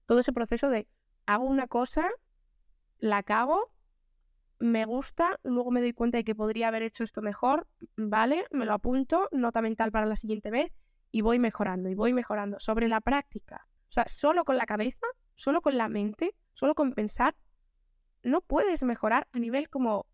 todo 0.05 0.19
ese 0.19 0.33
proceso 0.33 0.69
de 0.69 0.87
hago 1.25 1.45
una 1.45 1.67
cosa, 1.67 2.09
la 2.97 3.17
acabo, 3.17 3.71
me 4.59 4.85
gusta, 4.85 5.39
luego 5.43 5.71
me 5.71 5.79
doy 5.79 5.93
cuenta 5.93 6.17
de 6.17 6.23
que 6.23 6.35
podría 6.35 6.67
haber 6.67 6.83
hecho 6.83 7.03
esto 7.03 7.21
mejor, 7.21 7.67
vale, 7.95 8.45
me 8.51 8.65
lo 8.65 8.73
apunto, 8.73 9.29
nota 9.31 9.61
mental 9.61 9.91
para 9.91 10.05
la 10.05 10.15
siguiente 10.15 10.51
vez 10.51 10.71
y 11.11 11.21
voy 11.21 11.39
mejorando 11.39 11.89
y 11.89 11.95
voy 11.95 12.13
mejorando 12.13 12.59
sobre 12.59 12.87
la 12.87 13.01
práctica. 13.01 13.67
O 13.89 13.91
sea, 13.91 14.05
solo 14.07 14.43
con 14.43 14.57
la 14.57 14.65
cabeza, 14.65 15.07
solo 15.35 15.61
con 15.61 15.77
la 15.77 15.87
mente, 15.87 16.35
solo 16.51 16.75
con 16.75 16.93
pensar, 16.93 17.35
no 18.21 18.41
puedes 18.41 18.83
mejorar 18.83 19.27
a 19.31 19.39
nivel 19.39 19.69
como 19.69 20.07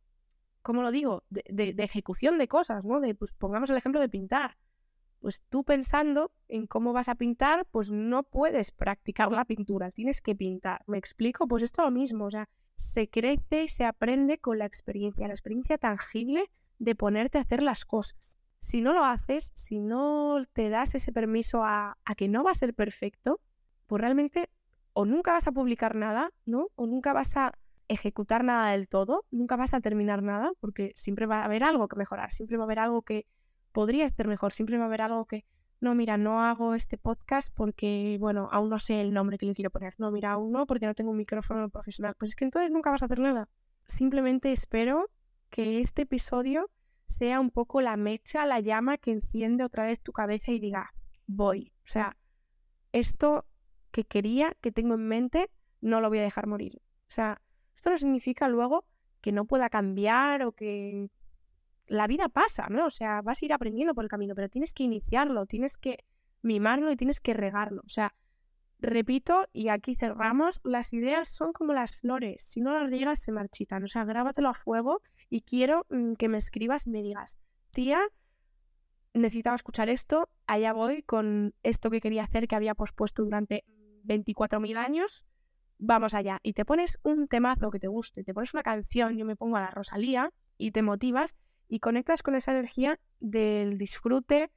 ¿cómo 0.65 0.81
lo 0.81 0.89
digo? 0.89 1.23
De, 1.29 1.75
ejecución 1.77 2.39
de 2.39 2.47
cosas, 2.47 2.87
¿no? 2.87 2.99
De, 2.99 3.13
pues 3.13 3.33
pongamos 3.33 3.69
el 3.69 3.77
ejemplo 3.77 4.01
de 4.01 4.09
pintar. 4.09 4.57
Pues 5.19 5.43
tú 5.47 5.63
pensando 5.63 6.31
en 6.47 6.65
cómo 6.65 6.91
vas 6.91 7.07
a 7.07 7.13
pintar, 7.13 7.67
pues 7.69 7.91
no 7.91 8.23
puedes 8.23 8.71
practicar 8.71 9.31
la 9.31 9.45
pintura, 9.45 9.91
tienes 9.91 10.21
que 10.21 10.35
pintar. 10.35 10.83
¿Me 10.87 10.97
explico? 10.97 11.47
Pues 11.47 11.61
esto 11.61 11.83
es 11.83 11.85
lo 11.85 11.91
mismo, 11.91 12.25
o 12.25 12.31
sea, 12.31 12.49
se 12.75 13.07
crece 13.07 13.65
y 13.65 13.67
se 13.67 13.85
aprende 13.85 14.39
con 14.39 14.57
la 14.57 14.65
experiencia, 14.65 15.27
la 15.27 15.35
experiencia 15.35 15.77
tangible 15.77 16.49
de 16.79 16.95
ponerte 16.95 17.37
a 17.37 17.41
hacer 17.41 17.61
las 17.61 17.85
cosas. 17.85 18.35
Si 18.57 18.81
no 18.81 18.91
lo 18.91 19.05
haces, 19.05 19.51
si 19.53 19.79
no 19.79 20.41
te 20.51 20.69
das 20.69 20.95
ese 20.95 21.11
permiso 21.11 21.63
a, 21.63 21.99
a 22.03 22.15
que 22.15 22.27
no 22.27 22.43
va 22.43 22.49
a 22.49 22.55
ser 22.55 22.73
perfecto, 22.73 23.39
pues 23.85 24.01
realmente 24.01 24.49
o 24.93 25.05
nunca 25.05 25.33
vas 25.33 25.45
a 25.45 25.51
publicar 25.51 25.93
nada, 25.93 26.31
¿no? 26.47 26.69
O 26.73 26.87
nunca 26.87 27.13
vas 27.13 27.37
a 27.37 27.53
ejecutar 27.87 28.43
nada 28.43 28.71
del 28.71 28.87
todo, 28.87 29.25
nunca 29.31 29.55
vas 29.55 29.73
a 29.73 29.81
terminar 29.81 30.23
nada, 30.23 30.51
porque 30.59 30.91
siempre 30.95 31.25
va 31.25 31.41
a 31.41 31.45
haber 31.45 31.63
algo 31.63 31.87
que 31.87 31.95
mejorar, 31.95 32.31
siempre 32.31 32.57
va 32.57 32.63
a 32.63 32.65
haber 32.65 32.79
algo 32.79 33.01
que 33.03 33.27
podría 33.71 34.07
ser 34.07 34.27
mejor, 34.27 34.53
siempre 34.53 34.77
va 34.77 34.85
a 34.85 34.87
haber 34.87 35.01
algo 35.01 35.25
que, 35.25 35.45
no, 35.81 35.93
mira, 35.95 36.17
no 36.17 36.41
hago 36.43 36.73
este 36.73 36.97
podcast 36.97 37.53
porque, 37.53 38.17
bueno, 38.19 38.49
aún 38.51 38.69
no 38.69 38.79
sé 38.79 39.01
el 39.01 39.13
nombre 39.13 39.37
que 39.37 39.45
le 39.45 39.53
quiero 39.53 39.69
poner, 39.69 39.93
no, 39.97 40.11
mira, 40.11 40.31
aún 40.31 40.51
no 40.51 40.65
porque 40.65 40.85
no 40.85 40.95
tengo 40.95 41.11
un 41.11 41.17
micrófono 41.17 41.69
profesional, 41.69 42.15
pues 42.17 42.29
es 42.31 42.35
que 42.35 42.45
entonces 42.45 42.71
nunca 42.71 42.91
vas 42.91 43.01
a 43.01 43.05
hacer 43.05 43.19
nada. 43.19 43.49
Simplemente 43.87 44.51
espero 44.51 45.09
que 45.49 45.79
este 45.79 46.03
episodio 46.03 46.71
sea 47.07 47.39
un 47.39 47.51
poco 47.51 47.81
la 47.81 47.97
mecha, 47.97 48.45
la 48.45 48.59
llama 48.59 48.97
que 48.97 49.11
enciende 49.11 49.63
otra 49.63 49.85
vez 49.85 50.01
tu 50.01 50.11
cabeza 50.11 50.51
y 50.51 50.59
diga, 50.59 50.91
voy. 51.27 51.71
O 51.83 51.87
sea, 51.87 52.17
esto 52.91 53.45
que 53.91 54.05
quería, 54.05 54.55
que 54.61 54.71
tengo 54.71 54.95
en 54.95 55.07
mente, 55.07 55.51
no 55.81 56.01
lo 56.01 56.09
voy 56.09 56.19
a 56.19 56.23
dejar 56.23 56.47
morir. 56.47 56.81
O 57.07 57.11
sea, 57.11 57.41
esto 57.75 57.89
no 57.89 57.97
significa 57.97 58.47
luego 58.47 58.85
que 59.21 59.31
no 59.31 59.45
pueda 59.45 59.69
cambiar 59.69 60.43
o 60.43 60.51
que 60.51 61.09
la 61.87 62.07
vida 62.07 62.29
pasa, 62.29 62.67
¿no? 62.69 62.85
O 62.85 62.89
sea, 62.89 63.21
vas 63.21 63.41
a 63.41 63.45
ir 63.45 63.53
aprendiendo 63.53 63.93
por 63.93 64.03
el 64.03 64.09
camino, 64.09 64.35
pero 64.35 64.49
tienes 64.49 64.73
que 64.73 64.83
iniciarlo, 64.83 65.45
tienes 65.45 65.77
que 65.77 66.05
mimarlo 66.41 66.91
y 66.91 66.95
tienes 66.95 67.19
que 67.19 67.33
regarlo. 67.33 67.81
O 67.85 67.89
sea, 67.89 68.15
repito, 68.79 69.47
y 69.53 69.69
aquí 69.69 69.95
cerramos, 69.95 70.61
las 70.63 70.93
ideas 70.93 71.27
son 71.27 71.53
como 71.53 71.73
las 71.73 71.97
flores, 71.97 72.43
si 72.43 72.61
no 72.61 72.73
las 72.73 72.89
riegas 72.89 73.19
se 73.19 73.31
marchitan. 73.31 73.83
O 73.83 73.87
sea, 73.87 74.05
grábatelo 74.05 74.49
a 74.49 74.53
fuego 74.53 75.01
y 75.29 75.41
quiero 75.41 75.85
mm, 75.89 76.13
que 76.13 76.29
me 76.29 76.37
escribas 76.37 76.87
y 76.87 76.91
me 76.91 77.01
digas, 77.01 77.37
tía, 77.71 77.99
necesitaba 79.13 79.55
escuchar 79.55 79.89
esto, 79.89 80.29
allá 80.45 80.73
voy 80.73 81.01
con 81.03 81.53
esto 81.63 81.89
que 81.89 82.01
quería 82.01 82.23
hacer 82.23 82.47
que 82.47 82.55
había 82.55 82.75
pospuesto 82.75 83.23
durante 83.23 83.63
24.000 84.03 84.77
años, 84.77 85.25
vamos 85.77 86.13
allá. 86.13 86.39
Y 86.43 86.53
te 86.53 86.65
pones 86.65 86.99
un 87.03 87.27
temazo 87.27 87.71
que 87.71 87.79
te 87.79 87.87
guste, 87.87 88.23
te 88.23 88.33
pones 88.33 88.53
una 88.53 88.63
canción, 88.63 89.17
yo 89.17 89.25
me 89.25 89.35
pongo 89.35 89.57
a 89.57 89.61
la 89.61 89.71
Rosalía 89.71 90.31
y 90.57 90.71
te 90.71 90.81
motivas 90.81 91.35
y 91.67 91.79
conectas 91.79 92.23
con 92.23 92.35
esa 92.35 92.51
energía 92.51 92.99
del 93.19 93.77
disfrute, 93.77 94.51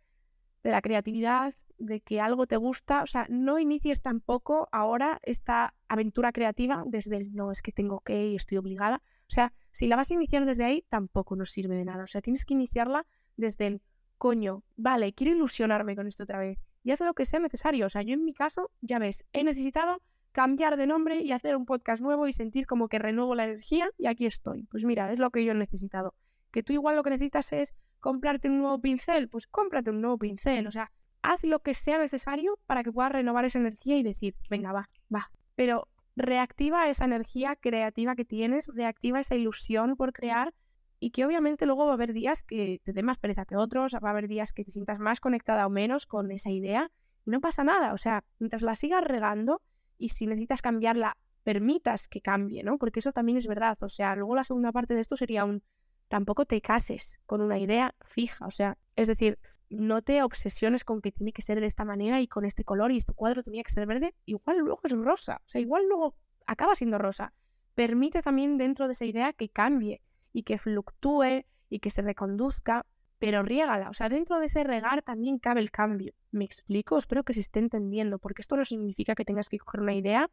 de 0.62 0.70
la 0.70 0.83
creatividad, 0.83 1.54
de 1.78 2.00
que 2.00 2.20
algo 2.20 2.46
te 2.46 2.57
gusta. 2.57 3.02
O 3.02 3.07
sea, 3.07 3.26
no 3.31 3.59
inicies 3.59 4.02
tampoco 4.02 4.68
ahora 4.72 5.20
esta 5.22 5.74
aventura 5.88 6.33
creativa 6.33 6.85
desde 6.87 7.16
el 7.16 7.35
no, 7.35 7.50
es 7.50 7.62
que 7.62 7.72
tengo 7.72 8.00
que 8.00 8.28
y 8.28 8.35
estoy 8.35 8.59
obligada. 8.59 9.02
O 9.22 9.31
sea, 9.31 9.52
si 9.72 9.87
la 9.87 9.96
vas 9.96 10.11
a 10.11 10.14
iniciar 10.14 10.44
desde 10.44 10.64
ahí, 10.64 10.85
tampoco 10.88 11.37
nos 11.37 11.50
sirve 11.50 11.76
de 11.76 11.85
nada. 11.85 12.04
O 12.04 12.07
sea, 12.07 12.20
tienes 12.20 12.44
que 12.44 12.54
iniciarla 12.54 13.07
desde 13.37 13.66
el 13.66 13.83
coño, 14.16 14.64
vale, 14.76 15.12
quiero 15.12 15.33
ilusionarme 15.33 15.94
con 15.94 16.07
esto 16.07 16.24
otra 16.24 16.38
vez. 16.38 16.59
Y 16.83 16.90
haz 16.90 17.00
lo 17.00 17.14
que 17.14 17.24
sea 17.24 17.38
necesario. 17.38 17.87
O 17.87 17.88
sea, 17.88 18.02
yo 18.02 18.14
en 18.14 18.24
mi 18.24 18.35
caso, 18.35 18.70
ya 18.81 18.98
ves, 18.98 19.24
he 19.33 19.44
necesitado 19.44 20.02
cambiar 20.38 20.77
de 20.77 20.87
nombre 20.87 21.20
y 21.20 21.33
hacer 21.33 21.57
un 21.57 21.66
podcast 21.66 22.01
nuevo 22.01 22.29
y 22.29 22.33
sentir 22.33 22.64
como 22.64 22.87
que 22.87 23.01
renuevo 23.01 23.35
la 23.35 23.42
energía 23.42 23.90
y 23.98 24.07
aquí 24.07 24.24
estoy. 24.24 24.68
Pues 24.70 24.85
mira, 24.85 25.12
es 25.12 25.18
lo 25.18 25.33
que 25.33 25.44
yo 25.44 25.51
he 25.51 25.55
necesitado. 25.57 26.14
Que 26.53 26.62
tú 26.62 26.72
igual 26.72 26.94
lo 26.94 27.03
que 27.03 27.11
necesitas 27.11 27.53
es 27.53 27.74
comprarte 27.98 28.48
un 28.48 28.61
nuevo 28.61 28.81
pincel, 28.81 29.29
pues 29.29 29.48
cómprate 29.48 29.90
un 29.90 30.01
nuevo 30.01 30.16
pincel. 30.16 30.68
O 30.68 30.70
sea, 30.70 30.92
haz 31.22 31.42
lo 31.42 31.59
que 31.59 31.74
sea 31.74 31.98
necesario 31.98 32.57
para 32.66 32.85
que 32.85 32.92
puedas 32.92 33.11
renovar 33.11 33.46
esa 33.46 33.59
energía 33.59 33.96
y 33.96 34.05
decir, 34.05 34.37
venga, 34.48 34.70
va, 34.70 34.88
va. 35.12 35.29
Pero 35.57 35.88
reactiva 36.14 36.88
esa 36.88 37.07
energía 37.07 37.57
creativa 37.57 38.14
que 38.14 38.24
tienes, 38.24 38.68
reactiva 38.72 39.18
esa 39.18 39.35
ilusión 39.35 39.96
por 39.96 40.12
crear 40.12 40.55
y 41.01 41.11
que 41.11 41.27
obviamente 41.27 41.66
luego 41.66 41.87
va 41.87 41.90
a 41.90 41.94
haber 41.94 42.12
días 42.12 42.44
que 42.44 42.81
te 42.85 42.92
dé 42.92 43.03
más 43.03 43.18
pereza 43.18 43.44
que 43.44 43.57
otros, 43.57 43.92
va 43.92 44.07
a 44.07 44.12
haber 44.12 44.29
días 44.29 44.53
que 44.53 44.62
te 44.62 44.70
sientas 44.70 45.01
más 45.01 45.18
conectada 45.18 45.66
o 45.66 45.70
menos 45.70 46.07
con 46.07 46.31
esa 46.31 46.51
idea 46.51 46.92
y 47.27 47.31
no 47.33 47.40
pasa 47.40 47.64
nada, 47.64 47.92
o 47.92 47.96
sea, 47.96 48.22
mientras 48.38 48.62
la 48.62 48.77
sigas 48.77 49.03
regando 49.03 49.62
y 49.98 50.11
si 50.11 50.26
necesitas 50.26 50.62
cambiarla, 50.62 51.16
permitas 51.42 52.08
que 52.08 52.20
cambie, 52.20 52.62
¿no? 52.62 52.78
Porque 52.78 53.00
eso 53.00 53.12
también 53.12 53.38
es 53.38 53.46
verdad, 53.46 53.76
o 53.80 53.88
sea, 53.88 54.14
luego 54.16 54.34
la 54.34 54.44
segunda 54.44 54.72
parte 54.72 54.94
de 54.94 55.00
esto 55.00 55.16
sería 55.16 55.44
un 55.44 55.62
tampoco 56.08 56.46
te 56.46 56.61
cases 56.61 57.18
con 57.26 57.40
una 57.40 57.58
idea 57.58 57.94
fija, 58.04 58.46
o 58.46 58.50
sea, 58.50 58.78
es 58.96 59.08
decir, 59.08 59.38
no 59.70 60.02
te 60.02 60.22
obsesiones 60.22 60.84
con 60.84 61.02
que 61.02 61.12
tiene 61.12 61.32
que 61.32 61.42
ser 61.42 61.61
de 61.61 61.66
esta 61.66 61.84
manera 61.84 62.20
y 62.20 62.28
con 62.28 62.44
este 62.44 62.64
color 62.64 62.92
y 62.92 62.96
este 62.96 63.12
cuadro 63.12 63.42
tenía 63.42 63.62
que 63.62 63.72
ser 63.72 63.87
verde, 63.87 64.14
igual 64.24 64.58
luego 64.58 64.80
es 64.82 64.92
rosa, 64.92 65.40
o 65.44 65.48
sea, 65.48 65.61
igual 65.61 65.87
luego 65.88 66.16
acaba 66.46 66.74
siendo 66.74 66.98
rosa. 66.98 67.32
Permite 67.74 68.22
también 68.22 68.56
dentro 68.56 68.87
de 68.87 68.92
esa 68.92 69.04
idea 69.04 69.32
que 69.32 69.50
cambie 69.50 70.00
y 70.32 70.42
que 70.42 70.58
fluctúe 70.58 71.44
y 71.68 71.78
que 71.80 71.90
se 71.90 72.02
reconduzca, 72.02 72.87
pero 73.18 73.42
riégala. 73.42 73.90
O 73.90 73.94
sea, 73.94 74.09
dentro 74.09 74.38
de 74.38 74.46
ese 74.46 74.64
regar 74.64 75.02
también 75.02 75.38
cabe 75.38 75.61
el 75.61 75.70
cambio. 75.70 76.14
¿Me 76.31 76.44
explico? 76.44 76.98
Espero 76.98 77.24
que 77.24 77.33
se 77.33 77.40
esté 77.40 77.59
entendiendo, 77.59 78.18
porque 78.18 78.42
esto 78.42 78.57
no 78.57 78.64
significa 78.64 79.14
que 79.14 79.24
tengas 79.24 79.48
que 79.48 79.59
coger 79.59 79.81
una 79.81 79.94
idea 79.94 80.31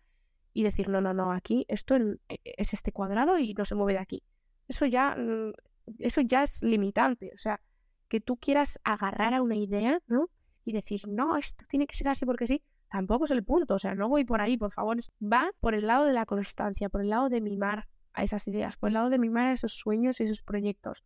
y 0.54 0.64
decir, 0.64 0.90
no, 0.90 1.02
no, 1.02 1.14
no, 1.14 1.32
aquí 1.32 1.66
esto 1.68 1.96
e, 1.96 2.40
es 2.44 2.74
este 2.74 2.92
cuadrado 2.92 3.38
y 3.38 3.54
no 3.54 3.66
se 3.66 3.76
mueve 3.76 3.94
de 3.94 4.00
aquí. 4.00 4.24
Eso 4.68 4.86
ya, 4.86 5.16
mm, 5.16 5.54
eso 6.00 6.22
ya 6.22 6.44
es 6.44 6.64
limitante. 6.64 7.32
O 7.34 7.38
sea, 7.38 7.60
que 8.08 8.22
tú 8.22 8.38
quieras 8.38 8.80
agarrar 8.84 9.34
a 9.34 9.42
una 9.42 9.56
idea, 9.56 10.00
¿no? 10.08 10.30
Y 10.64 10.74
decir, 10.74 11.08
no, 11.08 11.38
esto 11.38 11.66
tiene 11.68 11.88
que 11.88 11.96
ser 11.96 12.10
así 12.10 12.26
porque 12.26 12.48
sí, 12.48 12.64
tampoco 12.90 13.26
es 13.26 13.32
el 13.32 13.44
punto. 13.44 13.76
O 13.76 13.80
sea, 13.80 13.96
no 13.96 14.10
voy 14.10 14.26
por 14.26 14.42
ahí, 14.42 14.58
por 14.58 14.72
favor. 14.72 14.98
Va 15.22 15.52
por 15.60 15.76
el 15.76 15.88
lado 15.88 16.06
de 16.06 16.14
la 16.14 16.26
constancia, 16.26 16.90
por 16.90 17.02
el 17.02 17.10
lado 17.10 17.30
de 17.30 17.42
mimar 17.42 17.88
a 18.14 18.24
esas 18.24 18.48
ideas, 18.48 18.78
por 18.78 18.90
el 18.90 18.94
lado 18.94 19.10
de 19.10 19.20
mimar 19.20 19.48
a 19.48 19.52
esos 19.52 19.74
sueños 19.74 20.20
y 20.20 20.24
esos 20.24 20.42
proyectos. 20.42 21.04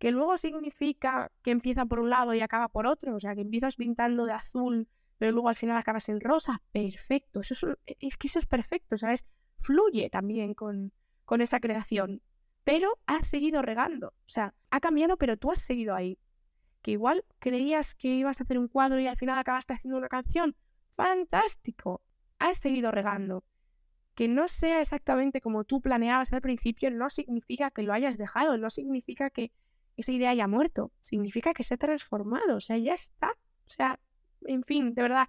Que 0.00 0.10
luego 0.10 0.38
significa 0.38 1.30
que 1.42 1.50
empieza 1.50 1.84
por 1.84 2.00
un 2.00 2.08
lado 2.08 2.32
y 2.32 2.40
acaba 2.40 2.68
por 2.68 2.86
otro, 2.86 3.14
o 3.14 3.20
sea, 3.20 3.34
que 3.34 3.42
empiezas 3.42 3.76
pintando 3.76 4.24
de 4.24 4.32
azul, 4.32 4.88
pero 5.18 5.30
luego 5.30 5.50
al 5.50 5.56
final 5.56 5.76
acabas 5.76 6.08
en 6.08 6.20
rosa. 6.20 6.62
Perfecto, 6.72 7.40
eso 7.40 7.54
es, 7.54 7.96
es 8.00 8.16
que 8.16 8.26
eso 8.26 8.38
es 8.38 8.46
perfecto, 8.46 8.96
¿sabes? 8.96 9.26
Fluye 9.58 10.08
también 10.08 10.54
con, 10.54 10.92
con 11.26 11.42
esa 11.42 11.60
creación. 11.60 12.22
Pero 12.64 12.98
has 13.06 13.28
seguido 13.28 13.60
regando, 13.60 14.08
o 14.08 14.28
sea, 14.28 14.54
ha 14.70 14.80
cambiado, 14.80 15.18
pero 15.18 15.36
tú 15.36 15.52
has 15.52 15.62
seguido 15.62 15.94
ahí. 15.94 16.18
Que 16.80 16.92
igual 16.92 17.24
creías 17.38 17.94
que 17.94 18.08
ibas 18.08 18.40
a 18.40 18.44
hacer 18.44 18.58
un 18.58 18.68
cuadro 18.68 18.98
y 19.00 19.06
al 19.06 19.18
final 19.18 19.38
acabaste 19.38 19.74
haciendo 19.74 19.98
una 19.98 20.08
canción. 20.08 20.56
Fantástico, 20.92 22.00
has 22.38 22.56
seguido 22.56 22.90
regando 22.90 23.44
que 24.14 24.28
no 24.28 24.48
sea 24.48 24.80
exactamente 24.80 25.40
como 25.40 25.64
tú 25.64 25.80
planeabas 25.80 26.32
al 26.32 26.40
principio 26.40 26.90
no 26.90 27.08
significa 27.08 27.70
que 27.70 27.82
lo 27.82 27.92
hayas 27.92 28.18
dejado, 28.18 28.58
no 28.58 28.68
significa 28.68 29.30
que 29.30 29.52
esa 30.00 30.12
idea 30.12 30.30
haya 30.30 30.46
muerto, 30.46 30.92
significa 31.00 31.54
que 31.54 31.64
se 31.64 31.74
ha 31.74 31.76
transformado, 31.76 32.56
o 32.56 32.60
sea, 32.60 32.76
ya 32.78 32.94
está. 32.94 33.28
O 33.66 33.70
sea, 33.70 34.00
en 34.42 34.62
fin, 34.64 34.94
de 34.94 35.02
verdad, 35.02 35.28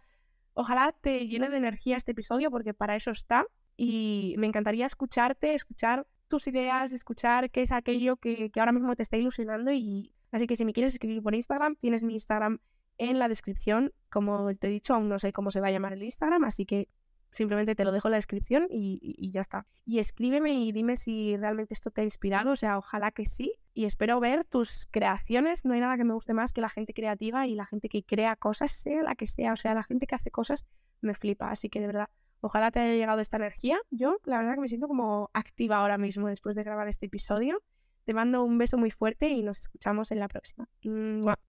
ojalá 0.54 0.92
te 0.92 1.28
llene 1.28 1.50
de 1.50 1.58
energía 1.58 1.98
este 1.98 2.12
episodio 2.12 2.52
porque 2.52 2.74
para 2.74 2.96
eso 2.96 3.12
está 3.12 3.46
y 3.78 4.36
me 4.38 4.48
encantaría 4.48 4.86
escucharte, 4.86 5.54
escuchar 5.54 6.08
tus 6.28 6.48
ideas, 6.48 6.94
escuchar 6.94 7.52
qué 7.52 7.62
es 7.62 7.72
aquello 7.72 8.18
que, 8.18 8.52
que 8.52 8.60
ahora 8.60 8.72
mismo 8.72 8.96
te 8.96 9.04
está 9.04 9.18
ilusionando 9.18 9.72
y 9.72 10.14
así 10.32 10.48
que 10.48 10.56
si 10.56 10.66
me 10.66 10.74
quieres 10.74 10.94
escribir 10.94 11.22
por 11.22 11.36
Instagram, 11.36 11.76
tienes 11.76 12.04
mi 12.04 12.14
Instagram 12.14 12.60
en 12.98 13.20
la 13.20 13.28
descripción, 13.28 13.92
como 14.10 14.52
te 14.54 14.68
he 14.68 14.70
dicho, 14.70 14.94
aún 14.94 15.10
no 15.10 15.18
sé 15.18 15.34
cómo 15.34 15.52
se 15.52 15.60
va 15.60 15.68
a 15.68 15.72
llamar 15.72 15.94
el 15.94 16.04
Instagram, 16.04 16.44
así 16.44 16.66
que 16.66 16.88
Simplemente 17.32 17.76
te 17.76 17.86
lo 17.86 17.94
dejo 17.94 18.10
en 18.10 18.12
la 18.12 18.18
descripción 18.18 18.68
y, 18.70 19.32
ya 19.32 19.42
está. 19.42 19.66
Y 19.86 20.00
escríbeme 20.00 20.54
y 20.54 20.72
dime 20.74 20.98
si 20.98 21.38
realmente 21.38 21.74
esto 21.74 21.90
te 21.90 22.02
ha 22.02 22.04
inspirado, 22.04 22.52
o 22.52 22.56
sea, 22.56 22.78
ojalá 22.78 23.12
que 23.12 23.26
sí. 23.26 23.54
Y 23.74 23.86
espero 23.86 24.20
ver 24.20 24.44
tus 24.44 24.88
creaciones. 24.92 25.64
No 25.64 25.74
hay 25.74 25.80
nada 25.80 25.96
que 25.96 26.04
me 26.04 26.14
guste 26.14 26.34
más 26.34 26.52
que 26.52 26.60
la 26.60 26.68
gente 26.68 26.94
creativa 26.94 27.48
y 27.48 27.56
la 27.56 27.66
gente 27.66 27.88
que 27.88 28.04
crea 28.04 28.36
cosas, 28.36 28.72
sea 28.72 29.02
la 29.02 29.16
que 29.16 29.28
sea. 29.28 29.54
O 29.54 29.56
sea, 29.56 29.74
la 29.74 29.84
gente 29.84 30.08
que 30.08 30.16
hace 30.16 30.30
cosas 30.30 30.66
me 31.00 31.14
flipa. 31.14 31.50
Así 31.50 31.70
que 31.70 31.80
de 31.80 31.88
verdad, 31.88 32.10
ojalá 32.42 32.70
te 32.70 32.80
haya 32.80 32.94
llegado 32.94 33.22
esta 33.22 33.38
energía. 33.38 33.80
Yo, 33.92 34.18
la 34.26 34.38
verdad 34.38 34.56
que 34.56 34.62
me 34.62 34.68
siento 34.68 34.90
como 34.90 35.30
activa 35.34 35.78
ahora 35.78 35.98
mismo 35.98 36.28
después 36.28 36.56
de 36.56 36.64
grabar 36.64 36.90
este 36.90 37.06
episodio. 37.06 37.64
Te 38.04 38.14
mando 38.14 38.44
un 38.44 38.58
beso 38.58 38.78
muy 38.78 38.92
fuerte 38.92 39.30
y 39.30 39.42
nos 39.42 39.62
escuchamos 39.62 40.12
en 40.12 40.20
la 40.20 40.28
próxima. 40.28 40.68